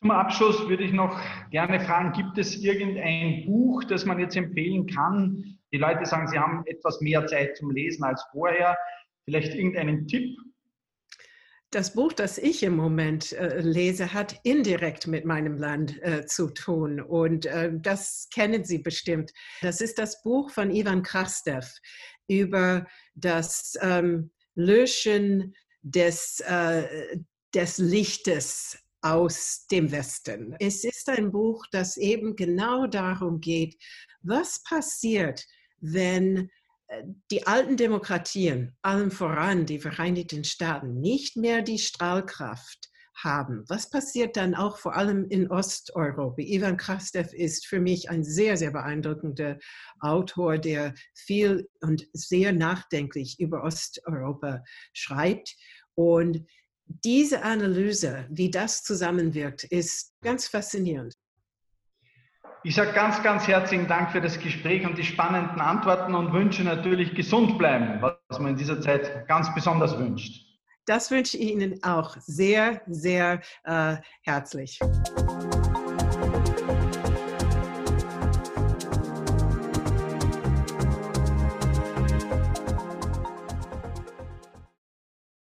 Zum 0.00 0.10
Abschluss 0.10 0.68
würde 0.68 0.84
ich 0.84 0.92
noch 0.92 1.20
gerne 1.50 1.80
fragen, 1.80 2.12
gibt 2.12 2.38
es 2.38 2.56
irgendein 2.56 3.46
Buch, 3.46 3.84
das 3.84 4.04
man 4.04 4.18
jetzt 4.18 4.36
empfehlen 4.36 4.86
kann? 4.86 5.58
Die 5.72 5.78
Leute 5.78 6.06
sagen, 6.06 6.28
sie 6.28 6.38
haben 6.38 6.64
etwas 6.66 7.00
mehr 7.00 7.26
Zeit 7.26 7.56
zum 7.56 7.70
Lesen 7.70 8.04
als 8.04 8.24
vorher. 8.32 8.76
Vielleicht 9.24 9.54
irgendeinen 9.54 10.06
Tipp? 10.06 10.36
Das 11.70 11.92
Buch, 11.92 12.12
das 12.12 12.38
ich 12.38 12.62
im 12.62 12.76
Moment 12.76 13.32
äh, 13.32 13.60
lese, 13.60 14.14
hat 14.14 14.40
indirekt 14.42 15.06
mit 15.06 15.24
meinem 15.24 15.58
Land 15.58 16.02
äh, 16.02 16.24
zu 16.24 16.48
tun 16.48 17.00
und 17.00 17.44
äh, 17.44 17.70
das 17.74 18.28
kennen 18.32 18.64
Sie 18.64 18.78
bestimmt. 18.78 19.32
Das 19.60 19.80
ist 19.82 19.98
das 19.98 20.22
Buch 20.22 20.50
von 20.50 20.70
Ivan 20.70 21.02
Krastev 21.02 21.70
über 22.26 22.86
das 23.14 23.76
ähm, 23.82 24.30
Löschen 24.54 25.54
des, 25.82 26.40
äh, 26.40 27.18
des 27.54 27.78
Lichtes 27.78 28.78
aus 29.00 29.66
dem 29.70 29.90
Westen. 29.92 30.56
Es 30.58 30.84
ist 30.84 31.08
ein 31.08 31.30
Buch, 31.30 31.64
das 31.70 31.96
eben 31.96 32.36
genau 32.36 32.86
darum 32.86 33.40
geht, 33.40 33.76
was 34.22 34.62
passiert, 34.64 35.44
wenn 35.80 36.50
äh, 36.88 37.04
die 37.30 37.46
alten 37.46 37.76
Demokratien, 37.76 38.76
allem 38.82 39.10
voran 39.10 39.66
die 39.66 39.78
Vereinigten 39.78 40.44
Staaten, 40.44 41.00
nicht 41.00 41.36
mehr 41.36 41.62
die 41.62 41.78
Strahlkraft 41.78 42.90
haben. 43.14 43.64
Was 43.68 43.90
passiert 43.90 44.36
dann 44.36 44.54
auch 44.54 44.78
vor 44.78 44.96
allem 44.96 45.26
in 45.28 45.50
Osteuropa? 45.50 46.40
Ivan 46.40 46.76
Krastev 46.76 47.32
ist 47.32 47.66
für 47.66 47.80
mich 47.80 48.10
ein 48.10 48.24
sehr, 48.24 48.56
sehr 48.56 48.70
beeindruckender 48.70 49.58
Autor, 50.00 50.58
der 50.58 50.94
viel 51.14 51.68
und 51.80 52.06
sehr 52.12 52.52
nachdenklich 52.52 53.38
über 53.40 53.64
Osteuropa 53.64 54.62
schreibt. 54.92 55.56
Und 55.94 56.46
diese 57.04 57.42
Analyse, 57.42 58.26
wie 58.30 58.50
das 58.50 58.82
zusammenwirkt, 58.82 59.64
ist 59.64 60.14
ganz 60.22 60.48
faszinierend. 60.48 61.14
Ich 62.64 62.74
sage 62.74 62.92
ganz, 62.92 63.22
ganz 63.22 63.46
herzlichen 63.46 63.86
Dank 63.86 64.10
für 64.10 64.20
das 64.20 64.38
Gespräch 64.40 64.84
und 64.84 64.98
die 64.98 65.04
spannenden 65.04 65.60
Antworten 65.60 66.14
und 66.14 66.32
wünsche 66.32 66.64
natürlich 66.64 67.14
gesund 67.14 67.56
bleiben, 67.56 68.02
was 68.02 68.38
man 68.38 68.52
in 68.52 68.56
dieser 68.56 68.80
Zeit 68.80 69.28
ganz 69.28 69.54
besonders 69.54 69.96
wünscht. 69.96 70.44
Das 70.84 71.10
wünsche 71.10 71.36
ich 71.36 71.52
Ihnen 71.52 71.82
auch 71.84 72.16
sehr, 72.18 72.80
sehr 72.86 73.42
äh, 73.64 73.96
herzlich. 74.22 74.80